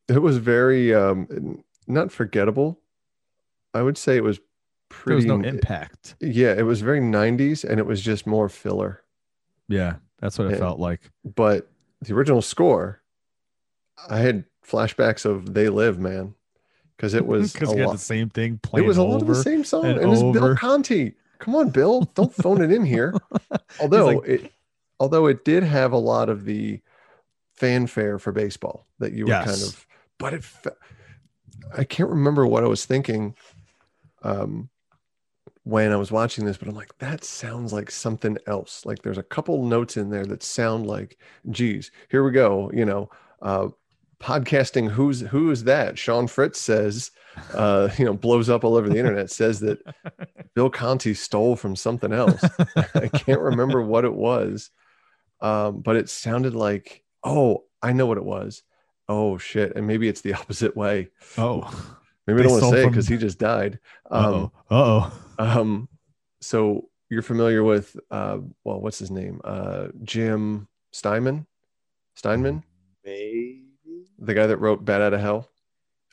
[0.07, 2.80] it was very um not forgettable.
[3.73, 4.39] I would say it was
[4.89, 6.15] pretty there was no impact.
[6.19, 9.03] Yeah it was very 90s and it was just more filler.
[9.67, 10.57] Yeah that's what it Yeah.
[10.57, 11.01] felt like.
[11.36, 11.69] but
[12.01, 13.01] the original score
[14.09, 16.36] i had flashbacks of they live man
[16.98, 19.36] because it was because we had the same thing it was a lot of the
[19.36, 21.14] same song and and, it's bill conti.
[21.39, 23.14] Come on bill don't phone it in here.
[23.80, 24.52] Although like- it
[25.00, 26.82] although it did have a lot of the
[27.54, 29.86] fanfare for baseball that you were kind of
[30.18, 30.43] but it
[31.78, 33.36] i can't remember what i was thinking
[34.24, 34.70] um
[35.64, 38.86] when i was watching this but i'm like that sounds like something else.
[38.86, 41.18] Like there's a couple notes in there that sound like
[41.50, 43.10] geez here we go you know
[43.41, 43.68] uh
[44.20, 45.97] podcasting who's who is that?
[45.97, 47.11] Sean fritz says
[47.53, 49.80] uh you know blows up all over the internet says that
[50.55, 52.43] bill conti stole from something else.
[52.95, 54.72] I can't remember what it was
[55.41, 58.63] um but it sounded like oh i know what it was.
[59.09, 59.76] Oh shit.
[59.76, 61.09] And maybe it's the opposite way.
[61.38, 61.61] Oh.
[62.26, 63.80] Maybe i don't want to stole say it because he just died.
[64.09, 64.51] Um uh-oh.
[64.72, 65.89] uh-oh um
[66.41, 69.41] so you're familiar with uh well what's his name?
[69.43, 71.45] Uh jim steinman?
[72.15, 72.63] Steinman
[74.20, 75.49] the guy that wrote bat out of hell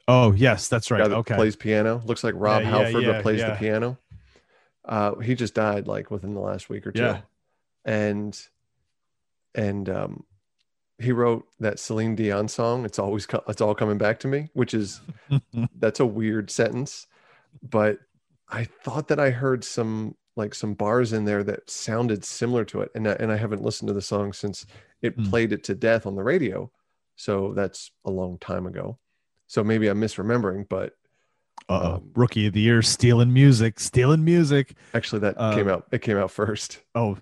[0.09, 3.03] oh yes that's guy right that okay plays piano looks like rob Yeah, yeah, halford
[3.03, 3.51] yeah, but plays yeah.
[3.51, 3.99] the piano
[4.85, 7.21] uh he just died like within the last week or two Yeah.
[7.85, 8.39] and
[9.55, 10.25] and um
[11.01, 12.85] he wrote that Celine Dion song.
[12.85, 15.01] It's always co- it's all coming back to me, which is
[15.81, 17.09] that's a weird sentence,
[17.69, 17.99] but
[18.49, 22.83] I thought that I heard some like some bars in there that sounded similar to
[22.83, 24.67] it, and I, and I haven't listened to the song since
[25.03, 25.25] it Hmm.
[25.31, 26.71] played it to death on the radio,
[27.17, 28.99] so that's a long time ago.
[29.47, 30.93] So maybe I'm misremembering, but
[31.69, 35.87] uh-oh Um, rookie of the year stealing music stealing music actually that Um, came out.
[35.93, 36.81] It came out first.
[36.95, 37.17] oh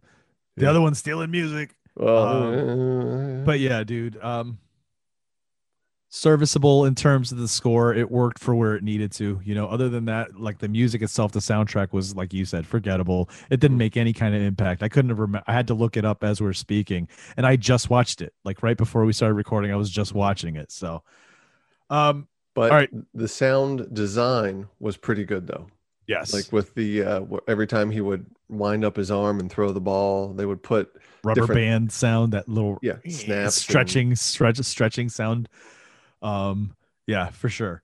[0.56, 0.70] the Yeah.
[0.70, 2.26] other one's stealing music Well,
[2.58, 4.58] Um, but yeah dude um
[6.14, 7.94] serviceable in terms of the score.
[7.94, 11.00] It worked for where it needed to you know other than that like the music
[11.00, 13.30] itself the soundtrack was like you said forgettable.
[13.48, 14.82] It didn't make any kind of impact.
[14.82, 17.08] I couldn't have rem- i had to look it up as we are speaking
[17.38, 20.56] and i just watched it like right before we started recording i was just watching
[20.56, 21.02] it so
[21.88, 22.90] um but all right.
[23.14, 25.66] the sound design was pretty good though.
[26.06, 26.34] yes.
[26.34, 29.80] Like with the uh every time he would wind up his arm and throw the
[29.80, 30.92] ball they would put
[31.24, 35.48] rubber band sound that little Yeah, snaps and- stretching stretch stretching sound
[36.22, 36.74] um
[37.06, 37.82] yeah for sure.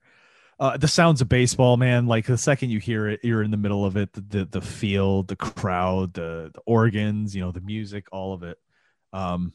[0.59, 3.57] Uh the sounds of baseball man like the second you hear it you're in the
[3.57, 7.61] middle of it the the, the field the crowd the, the organs you know the
[7.61, 8.57] music all of it.
[9.13, 9.53] Um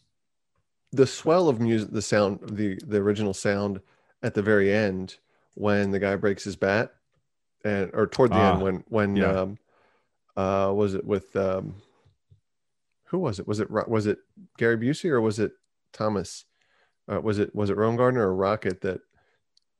[0.92, 3.80] the swell of music the sound the the original sound
[4.22, 5.16] at the very end
[5.54, 6.94] when the guy breaks his bat
[7.64, 9.40] and or toward the Ah, end when when yeah.
[9.40, 9.58] um
[10.36, 11.74] uh was it with um
[13.08, 13.46] who was it?
[13.46, 14.18] Was it was it
[14.58, 15.52] Gary Busey or was it
[15.92, 16.46] Thomas
[17.10, 19.00] uh, was it was it Ron Gardner or Rocket that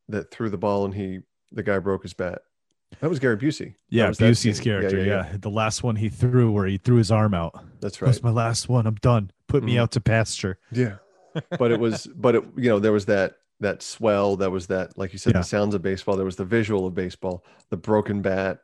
[0.08, 1.20] that threw the ball and he
[1.52, 2.42] the guy broke his bat?
[3.00, 3.74] That was Gary Busey.
[3.88, 4.64] Yeah was that Busey's scene.
[4.64, 7.58] character yeah, the last one he threw where he threw his arm out.
[7.80, 8.08] That's right.
[8.08, 8.86] that's my last one.
[8.86, 9.30] I'm done.
[9.48, 9.80] Put me Mhm.
[9.80, 10.58] out to pasture.
[10.70, 10.96] Yeah.
[11.58, 14.96] But it was, but it, you know, there was that, that swell, that was that,
[14.96, 15.40] like you said, Yeah.
[15.40, 18.60] the sounds of baseball, there was the visual of baseball, the broken bat,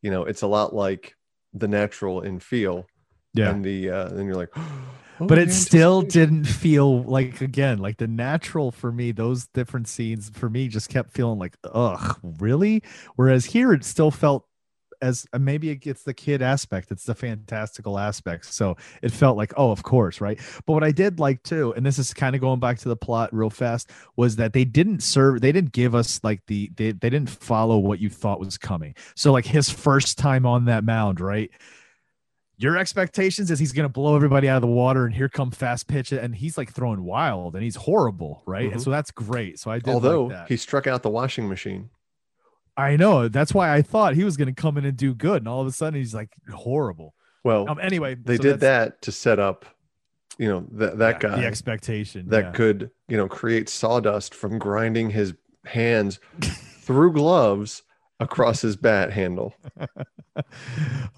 [0.00, 1.14] you know, it's a lot like
[1.52, 2.86] the natural in feel.
[3.34, 3.50] Yeah.
[3.50, 7.98] and the uh, then you're like, oh, but it still didn't feel like again like
[7.98, 12.82] the natural for me those different scenes for me just kept feeling like ugh really?
[13.16, 14.46] Whereas here it still felt
[15.02, 19.36] as uh, maybe it gets the kid aspect it's the fantastical aspect so it felt
[19.36, 20.38] like oh of course right?
[20.66, 22.96] But what i did like too and this is kind of going back to the
[22.96, 26.92] plot real fast was that they didn't serve they didn't give us like the they,
[26.92, 28.94] they didn't follow what you thought was coming.
[29.16, 31.50] So like his first time on that mound right
[32.56, 35.50] your expectations is he's going to blow everybody out of the water and here come
[35.50, 38.84] fast pitch and he's like throwing wild and he's horrible right and Mhm.
[38.84, 41.90] so that's great so i did Although like that he struck out the washing machine.
[42.76, 45.38] i know that's why i thought he was going to come in and do good
[45.42, 49.02] and all of a sudden he's like horrible Well, um, anyway they so did that
[49.02, 49.64] to set up,
[50.38, 52.50] you know, that that yeah, guy the expectation that yeah.
[52.52, 55.34] could, you know, create sawdust from grinding his
[55.64, 56.18] hands
[56.80, 57.83] through gloves
[58.20, 59.54] across his bat handle.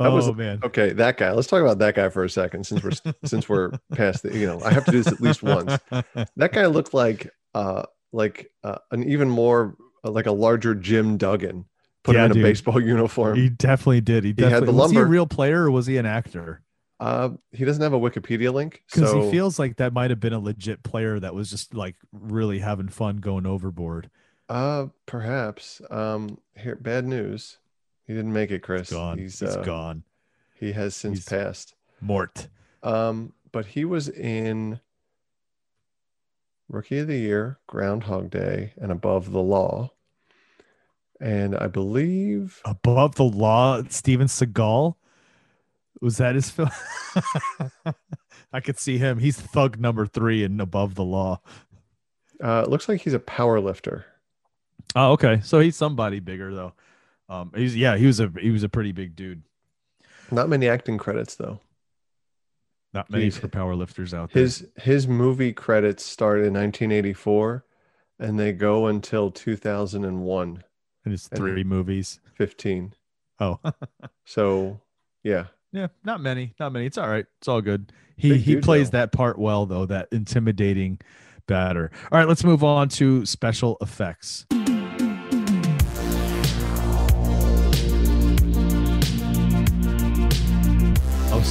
[0.00, 1.32] oh was- man Okay, that guy.
[1.32, 4.36] Let's talk about that guy for a second, since we're since we're past the.
[4.36, 5.78] You know, I have to do this at least once.
[6.36, 11.16] That guy looked like uh like uh, an even more uh, like a larger Jim
[11.16, 11.64] Duggan.
[12.04, 12.44] Put Yeah, him in dude.
[12.44, 13.36] a baseball uniform.
[13.36, 15.10] he definitely did he He had definitely the was he a lumber.
[15.10, 16.62] real player or was he an actor
[17.00, 20.20] Uh, he doesn't have a Wikipedia link, because so he feels like that might have
[20.20, 24.08] been a legit player that was just like really having fun going overboard
[24.48, 25.80] uh perhaps.
[25.90, 27.58] Um, here, bad news.
[28.06, 28.90] He didn't make it, Chris.
[28.90, 30.04] gone He's, he's uh, gone
[30.54, 31.74] He has since He's- passed.
[32.00, 32.48] mort
[32.82, 34.80] Um, but he was in
[36.68, 39.92] Rookie of the Year, Groundhog Day, and Above the Law.
[41.20, 44.96] And I believe above the law steven seagal
[46.02, 46.68] was that his film
[48.52, 51.40] i could see him he's thug number three in above the law
[52.44, 54.04] uh, it looks like he's a power lifter.
[54.94, 55.40] Oh okay.
[55.42, 56.72] So he's somebody bigger though.
[57.28, 59.42] Um he's yeah he was a he was a pretty big dude.
[60.30, 61.60] Not many acting credits though.
[62.94, 64.42] not many He's- for powerlifters out there.
[64.42, 67.64] His his movie credits started in 1984,
[68.18, 70.64] and they go until 2001,
[71.04, 72.20] in his and- three movies?
[72.34, 72.94] 15.
[73.40, 73.58] oh.
[74.24, 74.80] So
[75.22, 76.86] yeah, yeah not many not many.
[76.86, 77.26] It's all right.
[77.38, 77.92] It's all good.
[78.16, 78.98] He Big he plays though.
[78.98, 80.98] that part well though that intimidating
[81.46, 81.90] batter.
[82.10, 84.46] All right let's move on to special effects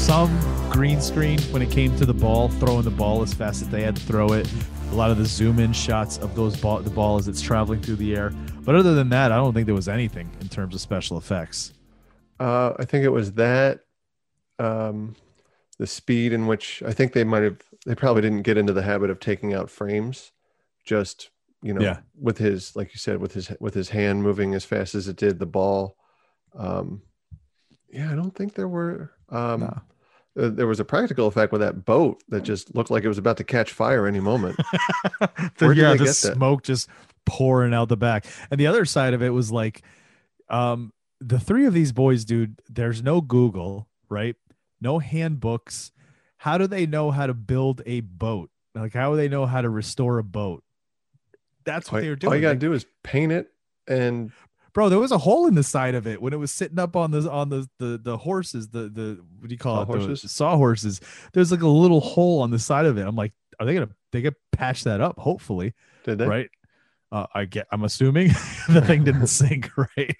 [0.06, 0.30] some
[0.72, 3.82] green screen when it came to the ball, throwing the ball as fast as they
[3.82, 4.48] had to throw it.
[4.92, 7.82] A lot of the zoom in shots of those ball, the ball as it's traveling
[7.82, 8.30] through the air.
[8.62, 11.74] But other than that, I don't think there was anything in terms of special effects.
[12.40, 13.82] uh, I think it was that.
[14.60, 15.16] Um,
[15.80, 18.82] the speed in which I think they might have they probably didn't get into the
[18.84, 20.32] habit of taking out frames,
[20.86, 21.30] just
[21.62, 22.00] you know, Yeah.
[22.18, 25.18] with his like you said with his with his hand moving as fast as it
[25.18, 25.98] did the ball.
[26.58, 27.02] Um,
[27.90, 29.12] yeah, I don't think there were.
[29.30, 29.82] Um, No.
[30.40, 33.18] Uh, there was a practical effect with that boat that just looked like it was
[33.18, 34.58] about to catch fire any moment.
[35.58, 36.14] the, yeah, the get that?
[36.36, 36.90] smoke just
[37.26, 38.26] pouring out the back.
[38.52, 39.82] And the other side of it was like,
[40.50, 44.36] um, the three of these boys, dude, there's no Google, right?
[44.82, 45.92] No handbooks.
[46.38, 48.50] How do they know how to build a boat?
[48.76, 50.64] Like, how do they know how to restore a boat?
[51.64, 52.30] That's what all, they were doing.
[52.32, 53.52] all you gotta Like, do is paint it
[53.88, 54.32] and
[54.76, 56.96] bro, there was a hole in the side of it when it was sitting up
[56.96, 59.88] on the on the the, the horses, the the what do you call it?
[59.88, 60.22] Sawhorses?
[60.22, 61.02] The sawhorses.
[61.34, 63.08] There's like a little hole on the side of it.
[63.08, 65.18] I'm like, are they gonna they get patch that up?
[65.18, 65.74] Hopefully
[66.04, 66.28] did they?
[66.28, 66.50] right?
[67.12, 67.66] Uh, I get.
[67.72, 68.28] I'm assuming
[68.70, 70.16] the thing didn't sink, right?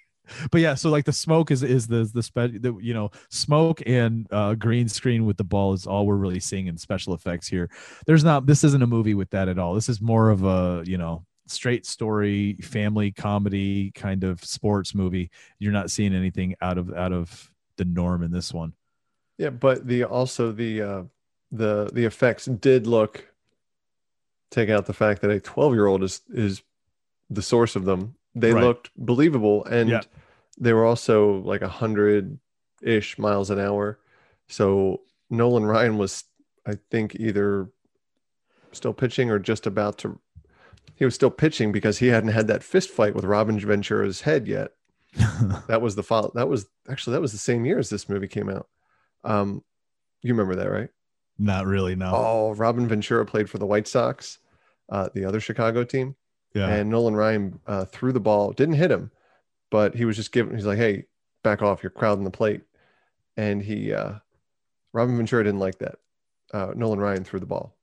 [0.50, 3.82] But yeah, so like the smoke is is the the, spe- the you know smoke
[3.86, 7.46] and uh, green screen with the ball is all we're really seeing in special effects
[7.46, 7.70] here.
[8.06, 8.46] There's not.
[8.46, 9.74] This isn't a movie with that at all.
[9.74, 15.30] This is more of a you know straight story, family comedy kind of sports movie.
[15.58, 18.72] You're not seeing anything out of out of the norm in this one.
[19.38, 21.02] Yeah, but the also the uh
[21.52, 23.32] the the effects did look
[24.50, 26.62] take out the fact that a 12 year old is is
[27.30, 28.14] the source of them.
[28.34, 28.64] They Right.
[28.64, 30.02] looked believable and Yeah.
[30.58, 32.38] they were also like a hundred
[32.82, 33.98] ish miles an hour.
[34.48, 36.24] So Nolan Ryan was
[36.66, 37.68] I think either
[38.72, 40.18] still pitching or just about to
[40.96, 44.48] he was still pitching because he hadn't had that fist fight with Robin Ventura's head
[44.48, 44.72] yet
[45.68, 48.28] that was the follow that was actually that was the same year as this movie
[48.28, 48.68] came out
[49.24, 49.62] um
[50.22, 50.90] you remember that right
[51.38, 51.94] not really.
[51.94, 52.12] No.
[52.14, 54.38] oh robin ventura played for the white sox
[54.90, 56.16] uh the other chicago team
[56.54, 56.68] yeah.
[56.68, 59.10] and nolan ryan uh threw the ball didn't hit him
[59.70, 61.04] but he was just giving he's like hey
[61.42, 62.62] back off you're crowding the plate
[63.36, 64.14] and he uh
[64.92, 65.96] robin ventura didn't like that
[66.52, 67.74] uh nolan ryan threw the ball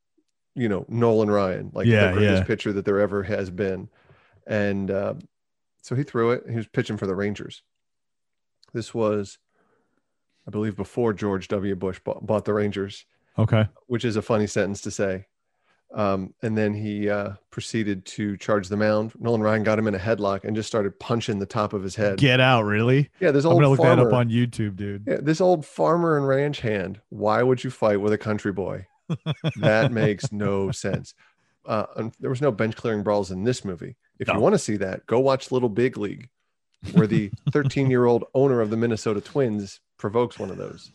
[0.56, 2.44] you know nolan ryan like Yeah, the greatest yeah.
[2.48, 3.90] pitcher that there ever has been
[4.48, 5.16] and uh
[5.82, 7.64] so he threw it he was pitching for the rangers
[8.74, 9.38] this was
[10.48, 11.74] I believe before George W.
[11.74, 13.06] Bush bought, bought the Rangers,
[13.40, 13.66] Okay.
[13.88, 15.28] which is a funny sentence to say.
[15.94, 19.14] Um, and then he uh, proceeded to charge the mound.
[19.18, 21.96] Nolan Ryan got him in a headlock and just started punching the top of his
[21.96, 22.18] head.
[22.18, 23.10] Get out, really?
[23.22, 24.04] yeah, this I'm gonna look farmer.
[24.04, 25.04] that up on YouTube, dude.
[25.08, 27.00] Yeah, this old farmer and ranch hand.
[27.08, 28.88] Why would you fight with a country boy?
[29.58, 31.14] That makes no sense.
[31.66, 33.96] Uh, there was no bench clearing brawls in this movie.
[34.20, 36.30] If you want to see that, go watch Little Big League,
[36.94, 40.92] where the 13 year old owner of the Minnesota Twins provokes one of those,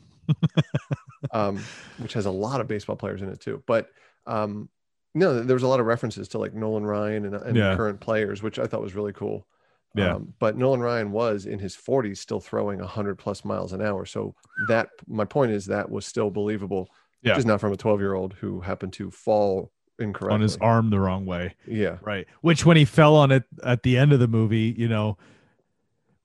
[1.33, 1.59] um,
[1.99, 3.63] which has a lot of baseball players in it too.
[3.67, 3.89] But
[4.27, 4.69] um,
[5.15, 7.77] no, there was a lot of references to like Nolan Ryan and, and Yeah.
[7.77, 9.47] current players, which I thought was really cool.
[9.95, 10.17] Yeah.
[10.17, 14.05] Um, but Nolan Ryan was in his 40s still throwing 100 plus miles an hour.
[14.05, 14.35] So
[14.69, 16.89] that my point is that was still believable.
[17.23, 17.35] Yeah.
[17.35, 20.35] Just not from a 12 year old who happened to fall incorrectly.
[20.35, 21.55] On his arm the wrong way.
[21.66, 21.99] Yeah.
[22.03, 22.27] Right.
[22.41, 25.19] Which when he fell on it at the end of the movie, you know,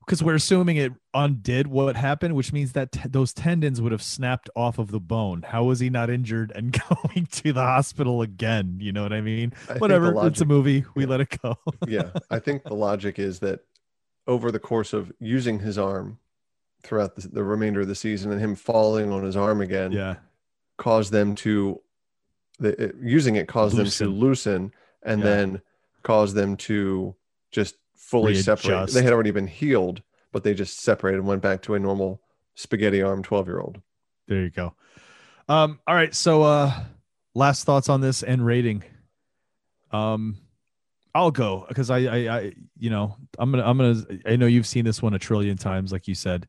[0.04, 4.02] because we're assuming it undid what happened, which means that t- those tendons would have
[4.02, 5.42] snapped off of the bone.
[5.48, 8.78] How was he not injured and going to the hospital again?
[8.80, 9.52] You know what I mean?
[9.68, 10.26] I Whatever.
[10.26, 10.84] it's a movie.
[10.94, 11.08] We yeah.
[11.08, 11.56] let it go.
[11.88, 12.10] yeah.
[12.30, 13.60] I think the logic is that
[14.26, 16.18] over the course of using his arm
[16.82, 20.16] throughout the, the remainder of the season and him falling on his arm again yeah.
[20.76, 21.80] Caused them to,
[22.58, 24.72] the, it- using it caused them to loosen
[25.02, 25.26] and Yeah.
[25.26, 25.62] then
[26.02, 27.14] caused them to
[27.50, 28.90] just fully separate.
[28.90, 30.02] They had already been healed,
[30.32, 32.20] but they just separated and went back to a normal
[32.54, 33.80] spaghetti arm 12 year old.
[34.28, 34.74] There you go.
[35.48, 36.14] Um, all right.
[36.14, 36.72] So uh
[37.34, 38.82] last thoughts on this and rating.
[39.90, 40.36] Um
[41.14, 44.66] I'll go because I, I I you know I'm gonna I'm gonna I know you've
[44.66, 46.48] seen this one a trillion times, like you said.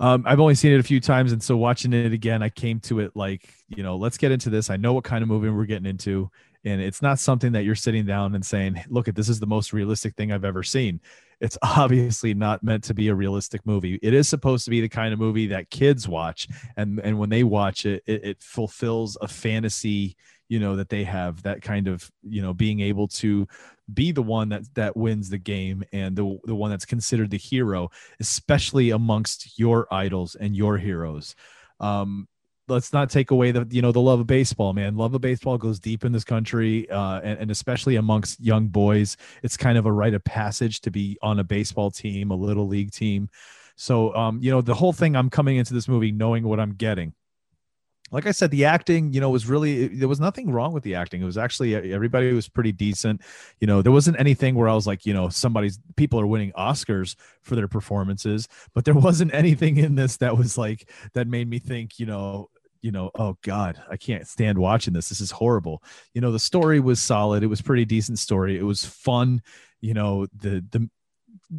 [0.00, 2.80] Um, I've only seen it a few times, and so watching it again, I came
[2.80, 4.70] to it like, you know, let's get into this.
[4.70, 6.30] I know what kind of movie we're getting into,
[6.64, 9.46] and it's not something that you're sitting down and saying, "Look, at this is the
[9.46, 11.00] most realistic thing I've ever seen."
[11.40, 13.98] It's obviously not meant to be a realistic movie.
[14.02, 16.48] It is supposed to be the kind of movie that kids watch,
[16.78, 20.16] and and when they watch it, it, it fulfills a fantasy,
[20.48, 23.46] you know, that they have that kind of, you know, being able to
[23.94, 27.38] be the one that that wins the game and the the one that's considered the
[27.38, 31.34] hero, especially amongst your idols and your heroes.
[31.78, 32.28] Um,
[32.68, 34.96] let's not take away the you know the love of baseball man.
[34.96, 39.16] Love of baseball goes deep in this country uh, and, and especially amongst young boys.
[39.42, 42.66] It's kind of a rite of passage to be on a baseball team a little
[42.66, 43.28] league team.
[43.76, 46.74] So um, you know the whole thing i'm coming into this movie knowing what i'm
[46.74, 47.14] getting
[48.10, 50.94] like I said, the acting, you know, was really there was nothing wrong with the
[50.94, 51.22] acting.
[51.22, 53.20] It was actually everybody was pretty decent.
[53.60, 56.52] You know, there wasn't anything where I was like, you know, somebody's people are winning
[56.52, 61.48] Oscars for their performances, but there wasn't anything in this that was like that made
[61.48, 62.50] me think, you know,
[62.82, 65.08] you know, oh God, I can't stand watching this.
[65.08, 65.82] This is horrible.
[66.14, 67.42] You know, the story was solid.
[67.42, 68.58] It was pretty decent story.
[68.58, 69.42] It was fun.
[69.80, 70.88] You know, the the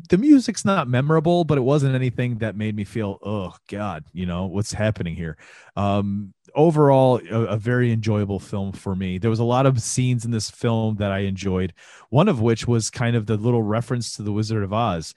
[0.08, 4.26] the music's not memorable, but it wasn't anything that made me feel, oh God, you
[4.26, 5.38] know, what's happening here.
[5.76, 9.18] Um, overall, a, a very enjoyable film for me.
[9.18, 11.74] There was a lot of scenes in this film that I enjoyed.
[12.10, 15.14] One of which was kind of the little reference to the Wizard of Oz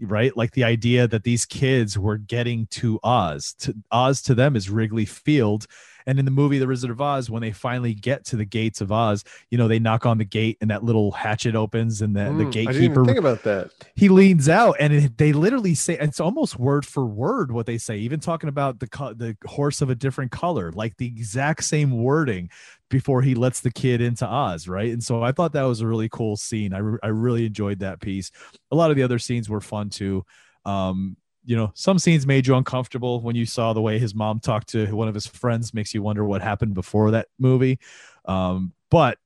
[0.00, 0.36] right?
[0.36, 3.54] Like the idea that these kids were getting to Oz.
[3.60, 5.66] To Oz to them is Wrigley Field.
[6.06, 8.80] And in the movie The Wizard of Oz, when they finally get to the gates
[8.80, 12.14] of Oz, you know, they knock on the gate and that little hatchet opens and
[12.16, 13.70] the, the Mm, I didn't gatekeeper think about that.
[13.96, 17.78] he leans out and it, they literally say it's almost word for word what they
[17.78, 21.64] say even talking about the co- the horse of a different color like the exact
[21.64, 22.48] same wording
[22.90, 24.92] before he lets the kid into Oz right?
[24.92, 26.72] And so I thought that was a really cool scene.
[26.72, 28.30] I, re- I really enjoyed that piece.
[28.70, 30.24] A lot of the other scenes were fun too.
[30.64, 31.16] Um
[31.48, 34.68] you know some scenes made you uncomfortable when you saw the way his mom talked
[34.68, 37.78] to one of his friends makes you wonder what happened before that movie.
[38.26, 39.18] Um but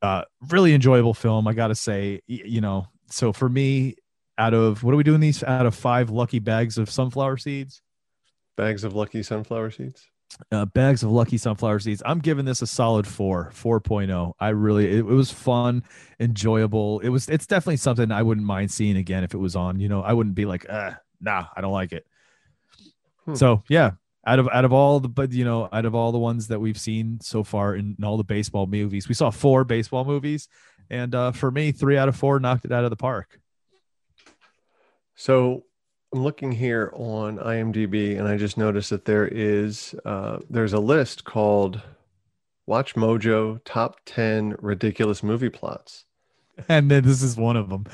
[0.00, 2.86] uh really enjoyable film i gotta say you know.
[3.10, 3.96] So for me
[4.38, 7.82] out of what are we doing these out of five lucky bags of sunflower seeds?
[8.56, 10.08] Bags of lucky sunflower seeds.
[10.52, 12.02] uh, bags of lucky sunflower seeds.
[12.06, 15.82] I'm giving this a solid four 4.0 i really it, it was fun
[16.20, 17.00] enjoyable.
[17.00, 19.80] It was it's definitely something i wouldn't mind seeing again if it was on.
[19.80, 20.92] You know i wouldn't be like uh
[21.24, 22.06] nah i don't like it
[23.26, 23.34] Hmm.
[23.34, 23.92] so yeah
[24.26, 26.60] out of out of all the but you know out of all the ones that
[26.60, 30.46] we've seen so far in, in all the baseball movies we saw four baseball movies
[30.90, 33.40] and uh for me three out of four knocked it out of the park
[35.14, 35.64] So
[36.12, 40.78] I'm looking here on IMDb, and I just noticed that there is uh, there's a
[40.80, 41.80] list called
[42.66, 46.04] Watch Mojo Top 10 Ridiculous Movie Plots.
[46.68, 47.84] and then this is one of them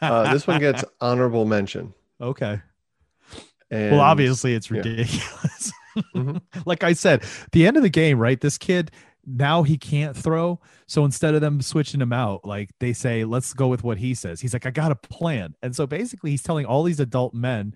[0.00, 1.94] Uh, this one gets honorable mention.
[2.22, 2.60] Okay.
[3.70, 4.78] And well obviously it's yeah.
[4.78, 5.72] ridiculous.
[6.14, 6.40] Mhm.
[6.64, 8.90] like i said the end of the game right this kid
[9.26, 10.58] now he can't throw.
[10.86, 14.14] So instead of them switching him out like they say let's go with what he
[14.14, 14.40] says.
[14.40, 15.54] He's like i got a plan.
[15.62, 17.74] And so basically he's telling all these adult men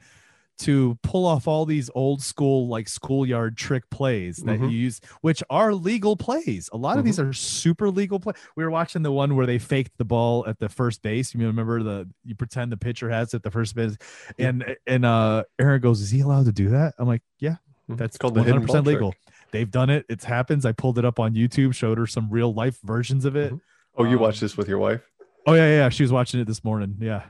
[0.59, 4.71] to pull off all these old school like schoolyard trick plays that Mhm.
[4.71, 6.71] you use, which are legal plays.
[6.73, 8.33] A lot of these are super legal play.
[8.57, 11.35] We were watching the one where they faked the ball at the first base.
[11.35, 13.97] You remember the you pretend the pitcher has it at the first base,
[14.39, 17.57] and and uh Aaron goes, "Is he allowed to do that?" I'm like, "Yeah,
[17.91, 17.99] Mhm.
[17.99, 19.15] that's It's called the 100 percent ball legal."
[19.53, 20.07] They've done it.
[20.09, 20.65] It happens.
[20.67, 23.53] I pulled it up on YouTube, showed her some real life versions of it.
[23.53, 23.61] Mhm.
[23.97, 25.03] Oh, you Um, watched this with your wife?
[25.47, 25.89] Oh yeah, yeah.
[25.91, 26.97] She was watching it this morning.
[27.01, 27.23] Yeah,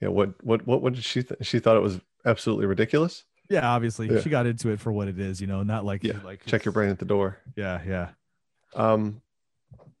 [0.00, 0.08] Yeah.
[0.08, 3.24] What what what what did she th- she thought it was absolutely ridiculous?
[3.50, 3.68] yeah.
[3.68, 4.20] Obviously, Yeah.
[4.20, 5.40] she got into it for what it is.
[5.40, 6.18] You know, not like Yeah.
[6.24, 7.38] like Check your brain at the door.
[7.56, 8.08] Yeah, yeah.
[8.74, 9.20] Um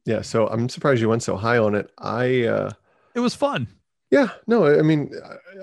[0.04, 1.90] yeah, so I'm surprised you went so high on it.
[1.98, 2.70] I uh
[3.14, 3.68] It was fun.
[4.10, 5.12] Yeah, no, I mean,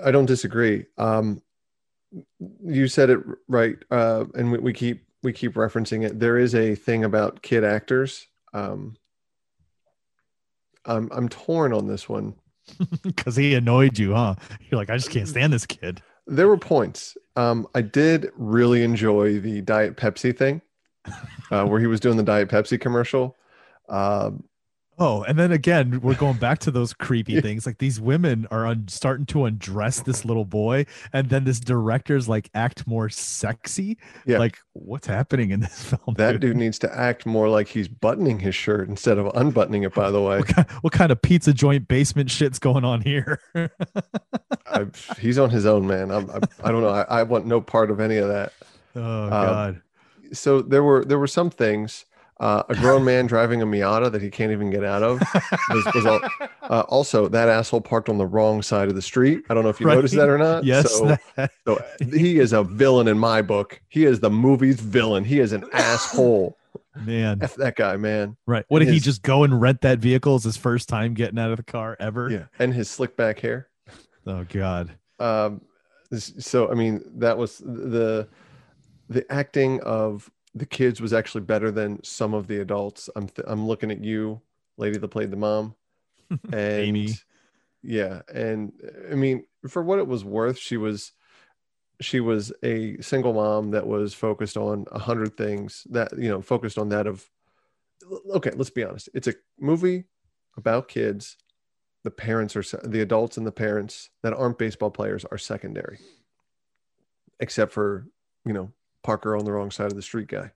[0.04, 0.86] I- don't disagree.
[0.98, 1.40] Um,
[2.64, 6.18] you said it right, uh, and we, we keep we keep referencing it.
[6.18, 8.26] There is a thing about kid actors.
[8.52, 8.96] Um,
[10.84, 12.34] I'm I'm torn on this one.
[13.02, 14.34] because he annoyed you, huh?
[14.68, 16.02] You're like, I just can't stand this kid.
[16.26, 17.16] There were points.
[17.36, 20.62] Um, I did really enjoy the Diet Pepsi thing,
[21.50, 23.36] uh, where he was doing the Diet Pepsi commercial.
[23.88, 24.44] Um,
[25.02, 27.64] Oh, and then again, we're going back to those creepy things.
[27.64, 30.84] Like these women are un- starting to undress this little boy,
[31.14, 33.96] and then this director's like act more sexy.
[34.26, 34.36] Yeah.
[34.38, 36.16] Like, what's happening in this film?
[36.18, 39.94] that dude needs to act more like he's buttoning his shirt instead of unbuttoning it.
[39.94, 43.40] By the way, What kind, what kind of pizza joint basement shit's going on here?
[44.66, 44.86] I,
[45.18, 46.10] he's on his own, man.
[46.10, 46.90] I'm, I, I don't know.
[46.90, 48.52] I, I want no part of any of that.
[48.94, 49.82] oh um, God.
[50.32, 52.04] So there were there were some things.
[52.40, 55.20] Uh, a grown man driving a Miata that he can't even get out of.
[55.68, 56.20] Was, was all,
[56.62, 59.42] uh, also, that asshole parked on the wrong side of the street.
[59.50, 59.96] I don't know if you Right.
[59.96, 60.64] noticed that or not.
[60.64, 60.90] yes.
[60.90, 61.16] So,
[61.66, 63.82] so he is a villain in my book.
[63.90, 65.22] He is the movie's villain.
[65.22, 66.56] He is an asshole.
[67.04, 67.40] man.
[67.42, 68.38] F that guy, man.
[68.46, 68.64] Right.
[68.68, 71.50] What did he just go and rent that vehicle as his first time getting out
[71.50, 72.30] of the car ever?
[72.30, 73.68] Yeah, and his slick back hair.
[74.26, 74.92] Oh God.
[75.18, 75.60] um
[76.12, 78.26] so i mean that was the
[79.08, 83.08] the acting of the kids was actually better than some of the adults.
[83.16, 84.40] I'm th- i'm looking at you
[84.76, 85.74] lady that played the mom.
[86.52, 87.14] And Amy.
[87.82, 88.72] yeah and
[89.10, 91.12] i mean for what it was worth she was
[92.00, 96.40] she was a single mom that was focused on a hundred things that you know
[96.40, 97.28] focused on that of
[98.32, 99.08] okay let's be honest.
[99.14, 100.04] It's a movie
[100.56, 101.36] about kids.
[102.04, 105.98] The parents are the adults and the parents that aren't baseball players are secondary.
[107.40, 108.06] Except for
[108.46, 108.72] you know
[109.02, 110.50] parker on the wrong side of the street guy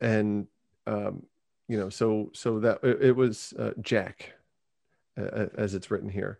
[0.00, 0.46] and
[0.86, 1.24] um
[1.68, 4.32] you know so so that it, it was uh, jack
[5.18, 6.38] uh, as it's written here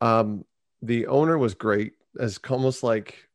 [0.00, 0.44] um
[0.82, 3.28] the owner was great as almost like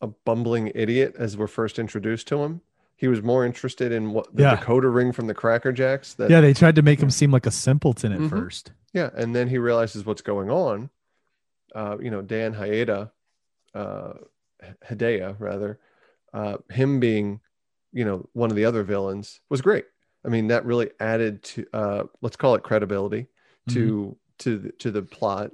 [0.00, 2.60] a bumbling idiot as we're first introduced to him
[2.96, 4.56] he was more interested in what the Yeah.
[4.56, 7.46] decoder ring from the cracker jacks that Yeah, they tried to make him seem like
[7.46, 8.30] a simpleton at Mhm.
[8.30, 8.72] first.
[8.92, 10.90] yeah, and then he realizes what's going on.
[11.74, 13.10] Uh, you know, Dan Hayeda,
[13.74, 14.12] uh,
[14.88, 15.80] Hidea rather,
[16.32, 17.40] uh, him being,
[17.92, 19.84] you know, one of the other villains was great.
[20.24, 23.26] I mean, that really added to, uh, let's call it credibility
[23.68, 25.50] to to the, to the plot.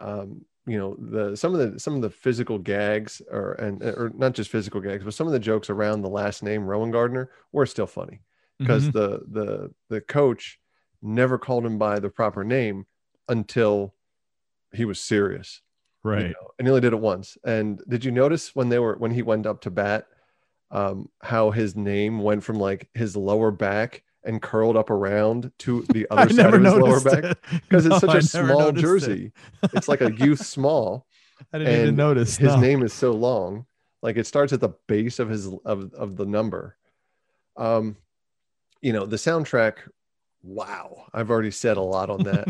[0.00, 4.12] Um, you know, the some of the some of the physical gags, or and or
[4.14, 7.66] not just physical gags, but some of the jokes around the last name Rowengartner were
[7.66, 8.20] still funny
[8.58, 8.92] because Mhm.
[8.92, 10.58] the the the coach
[11.02, 12.86] never called him by the proper name
[13.28, 13.94] until
[14.72, 15.62] he was serious
[16.04, 16.26] you right.
[16.30, 19.10] know, and he only did it once and did you notice when they were when
[19.10, 20.06] he went up to bat
[20.70, 25.82] um how his name went from like his lower back and curled up around to
[25.92, 27.38] the other side of his lower back it.
[27.68, 28.80] because No, it's such I a small noticed it.
[28.86, 29.32] jersey
[29.74, 31.06] it's like a youth small
[31.52, 32.36] I didn't even notice.
[32.36, 32.60] his no.
[32.60, 33.66] name is so long
[34.02, 36.76] like it starts at the base of his of, of the number
[37.56, 37.96] um
[38.80, 39.74] you know the soundtrack
[40.42, 42.48] wow i've already said a lot on that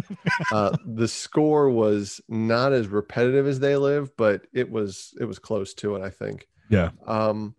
[0.53, 5.39] uh the score was not as repetitive as they live but it was it was
[5.39, 6.91] close to it i think Yeah.
[7.07, 7.55] um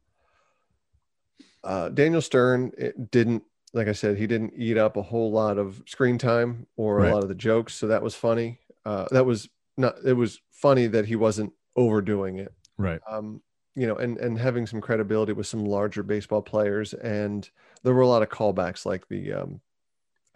[1.64, 3.44] uh daniel stern it didn't
[3.74, 7.10] like i said he didn't eat up a whole lot of screen time or Right.
[7.10, 10.40] a lot of the jokes so that was funny uh that was not it was
[10.52, 13.00] funny that he wasn't overdoing it Right.
[13.08, 13.42] um,
[13.76, 17.48] you know, and and having some credibility with some larger baseball players, and
[17.84, 19.62] there were a lot of callbacks, like the um,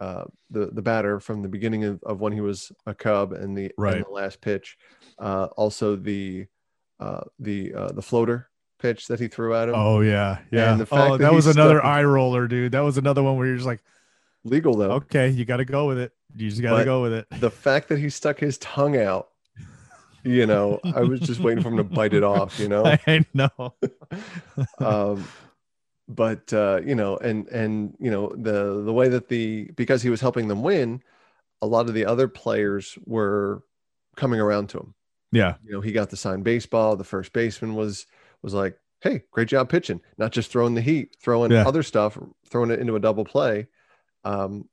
[0.00, 3.56] uh, the the batter from the beginning of, of when he was a Cub and
[3.56, 3.96] the Right.
[3.96, 4.76] and the last pitch,
[5.18, 6.46] uh, also the
[7.00, 8.48] uh, the uh, the floater
[8.78, 10.38] pitch that he threw at him, Oh yeah.
[10.50, 10.74] Yeah.
[10.74, 12.72] the fact oh, that that was another eye roller, dude.
[12.72, 13.82] That was another one where you're just like,
[14.44, 14.92] legal though.
[14.92, 16.12] okay, you got to go with it.
[16.34, 17.26] You just got to go with it.
[17.40, 19.28] The fact that he stuck his tongue out,
[20.24, 22.84] you know, I was just waiting for him to bite it off, you know.
[23.06, 23.50] I know.
[24.78, 25.26] um
[26.08, 30.10] but uh you know and and you know the the way that the because he
[30.10, 31.02] was helping them win
[31.62, 33.62] a lot of the other players were
[34.16, 34.94] coming around to him
[35.32, 35.54] Yeah.
[35.64, 36.96] You know, he got the signed baseball.
[36.96, 38.06] The first baseman was
[38.42, 41.66] was like, "Hey, great job pitching, not just throwing the heat, throwing Yeah.
[41.66, 42.16] other stuff,
[42.48, 43.66] throwing it into a double play."
[44.24, 44.68] Um,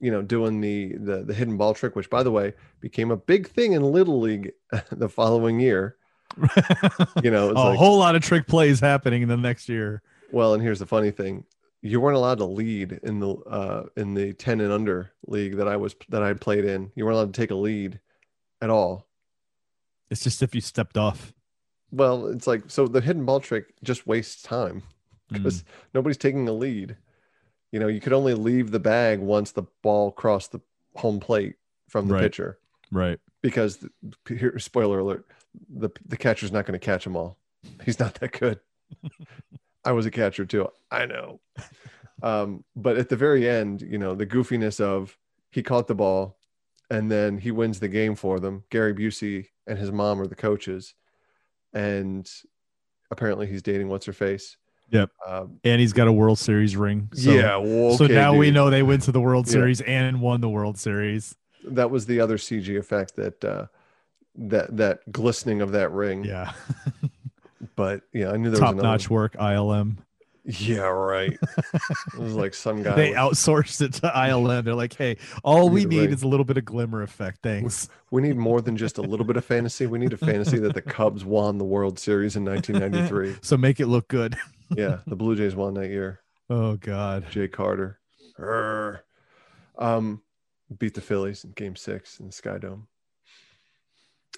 [0.00, 3.16] you know, doing the the the hidden ball trick, which by the way became a
[3.16, 4.52] big thing in Little League
[4.92, 5.96] the following year.
[7.22, 10.02] You know, a like, whole lot of trick plays happening in the next year.
[10.30, 11.44] Well, and here's the funny thing:
[11.82, 15.68] you weren't allowed to lead in the uh, in the ten and under league that
[15.68, 16.90] I was that I played in.
[16.94, 18.00] You weren't allowed to take a lead
[18.60, 19.06] at all.
[20.10, 21.32] It's just if you stepped off.
[21.90, 24.82] Well, it's like so the hidden ball trick just wastes time
[25.30, 25.34] Mm.
[25.34, 26.96] because nobody's taking a lead.
[27.70, 30.60] You know, you could only leave the bag once the ball crossed the
[30.96, 31.56] home plate
[31.86, 32.22] from the Right.
[32.22, 32.58] pitcher
[32.90, 33.20] Right.
[33.42, 33.86] because
[34.26, 35.26] here, spoiler alert,
[35.68, 37.36] the the catcher's not going to catch them all.
[37.84, 38.60] He's not that good.
[39.88, 40.68] I was a catcher too.
[40.90, 41.40] I know.
[42.22, 45.16] Um, but at the very end, you know, the goofiness of
[45.50, 46.36] he caught the ball
[46.90, 48.64] and then he wins the game for them.
[48.70, 50.94] Gary Busey and his mom are the coaches.
[51.72, 52.28] And
[53.10, 54.58] apparently he's dating what's her face.
[54.90, 55.10] Yep.
[55.26, 57.08] Um, And he's got a World Series ring.
[57.14, 57.56] So, yeah.
[57.56, 59.52] well, so okay, now we know they went to the World Yeah.
[59.52, 61.34] Series and won the World Series.
[61.64, 63.66] that was the other CG effect that uh
[64.34, 66.24] that that glistening of that ring.
[66.24, 66.52] Yeah.
[67.78, 69.98] But yeah, I knew there Top was notch work, ILM.
[70.44, 71.30] Yeah, right.
[71.32, 72.96] it was like some guy.
[72.96, 74.64] They with- outsourced it to ILM.
[74.64, 76.10] They're like, hey, all we Need ring.
[76.12, 77.38] is a little bit of glimmer effect.
[77.40, 77.88] Thanks.
[78.10, 79.86] we need more than just a little bit of fantasy.
[79.86, 83.36] We need a fantasy that the Cubs won the World Series in 1993.
[83.42, 84.36] So make it look good.
[84.76, 86.20] Yeah, the Blue Jays won that year.
[86.50, 87.26] Oh God.
[87.30, 88.00] Joe Carter.
[88.40, 89.04] Err.
[89.78, 90.20] Um,
[90.76, 92.88] beat the Phillies in Game Six in the Sky Dome.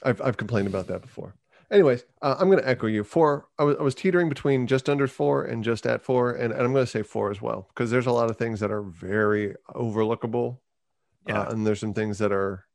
[0.05, 1.35] I've I've complained about that before.
[1.71, 3.05] Anyways, uh, I'm going to echo you.
[3.05, 3.47] Four.
[3.59, 6.63] I was I was teetering between just under four and just at four, and, and
[6.63, 8.83] I'm going to say four as well because there's a lot of things that are
[8.83, 10.59] very overlookable,
[11.29, 11.43] Yeah.
[11.43, 12.67] uh, and there's some things that are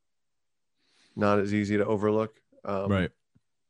[1.16, 2.40] not as easy to overlook.
[2.64, 3.12] Um, right.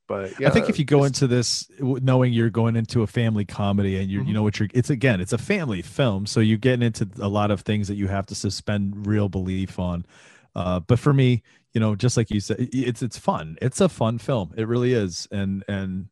[0.08, 3.44] But yeah, I think if you go into this knowing you're going into a family
[3.46, 4.28] comedy and you Mhm.
[4.28, 7.28] you know what you're it's again it's a family film so you're getting into a
[7.28, 10.06] lot of things that you have to suspend real belief on.
[10.54, 11.42] Uh, but for me,
[11.76, 13.58] you know, just like you said, it's it's fun.
[13.62, 14.54] It's a fun film.
[14.56, 15.28] It really is.
[15.30, 16.08] And and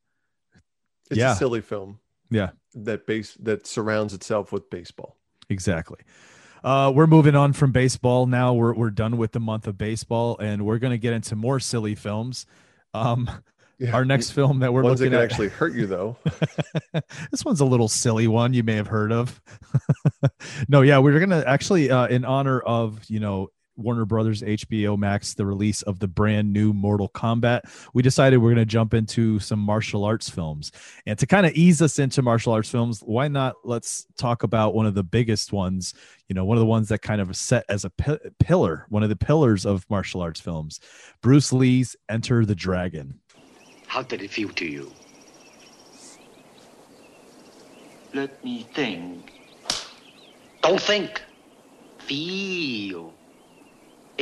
[1.09, 1.31] it's yeah.
[1.31, 1.99] a silly film.
[2.29, 2.49] Yeah.
[2.73, 5.17] that base that surrounds itself with baseball.
[5.49, 5.99] Exactly.
[6.63, 8.53] Uh, we're moving on from baseball now.
[8.53, 11.59] We're we're done with the month of baseball, and we're going to get into more
[11.59, 12.45] silly films.
[12.93, 13.29] Um,
[13.79, 16.15] Yeah, our next film that we're ones that looking can at actually hurt you though.
[17.31, 19.41] this one's a little silly one you may have heard of.
[20.67, 25.33] no, yeah, we're gonna actually uh, in honor of you know Warner Brothers HBO Max,
[25.33, 27.61] the release of the brand new Mortal Kombat,
[27.93, 30.71] we decided we're gonna jump into some martial arts films.
[31.05, 34.75] And to kind of ease us into martial arts films, why not let's talk about
[34.75, 35.93] one of the biggest ones,
[36.27, 37.91] you know, one of the ones that kind of set as a
[38.39, 40.79] pillar, one of the pillars of martial arts films,
[41.21, 43.19] Bruce Lee's Enter the Dragon.
[43.87, 44.91] How did it feel to you?
[48.13, 49.31] Let me think.
[50.61, 51.21] Don't think.
[51.99, 52.62] Feel.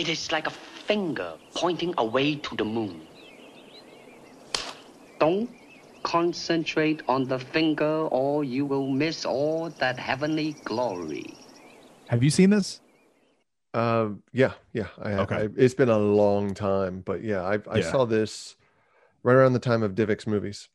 [0.01, 3.05] It is like a finger pointing away to the moon.
[5.19, 5.47] Don't
[6.01, 11.37] concentrate on the finger or you will miss all that heavenly glory.
[12.07, 12.81] Have you seen this?
[13.75, 14.87] Uh, yeah, yeah.
[14.99, 15.35] I, Okay.
[15.35, 17.91] I, it's been a long time, but yeah, I, I Yeah.
[17.91, 18.55] saw this
[19.21, 20.67] right around the time of Divik's movies.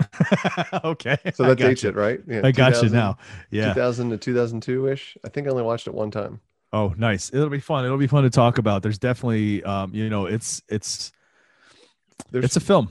[0.82, 1.18] okay.
[1.34, 1.90] So that dates you.
[1.90, 2.20] it, right?
[2.26, 3.18] Yeah, I got you now.
[3.50, 3.74] Yeah.
[3.74, 5.18] 2000 to 2002 ish.
[5.22, 6.40] I think I only watched it one time.
[6.72, 7.32] Oh, nice.
[7.32, 7.84] It'll be fun.
[7.84, 8.82] It'll be fun to talk about.
[8.82, 11.12] There's definitely, um, you know, it's it's
[12.30, 12.88] There's it's a film.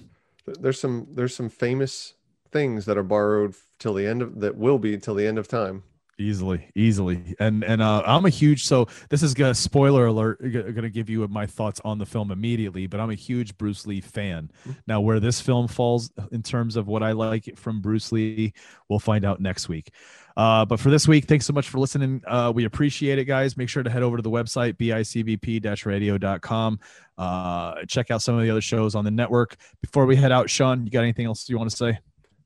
[0.60, 2.14] there's some there's some famous
[2.52, 5.48] things that are borrowed till the end of that will be till the end of
[5.48, 5.84] time.
[6.20, 8.66] Easily, easily, and and uh, I'm a huge.
[8.66, 10.40] So this is gonna spoiler alert.
[10.52, 14.02] Gonna give you my thoughts on the film immediately, but I'm a huge Bruce Lee
[14.02, 14.52] fan.
[14.86, 18.54] Now, where this film falls in terms of what I like from Bruce Lee,
[18.88, 19.94] we'll find out next week.
[20.38, 22.22] Uh, but for this week, thanks so much for listening.
[22.28, 23.58] Uh, we appreciate it, guys.
[23.58, 26.80] Make sure to head over to the website bicbp-radio.com.
[27.18, 29.56] Uh, check out some of the other shows on the network.
[29.82, 32.00] Before we head out, Sean, you got anything else you want to say?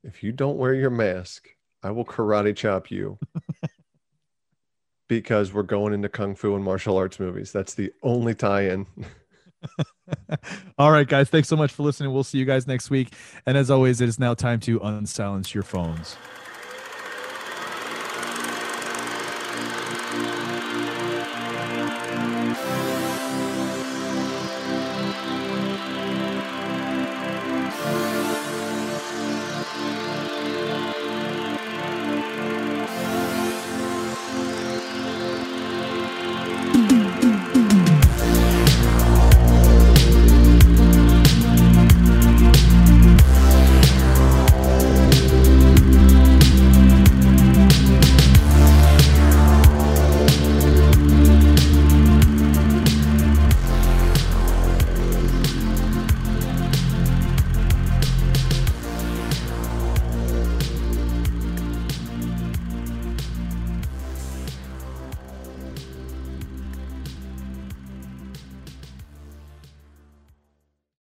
[0.03, 1.47] If you don't wear your mask,
[1.83, 3.17] I will karate chop you.
[5.07, 7.51] because we're going into kung fu and martial arts movies.
[7.51, 8.85] That's the only tie-in.
[10.77, 11.29] All right, guys.
[11.29, 12.11] Thanks so much for listening.
[12.11, 13.13] We'll see you guys next week.
[13.45, 16.17] And as always, it is now time to unsilence your phones.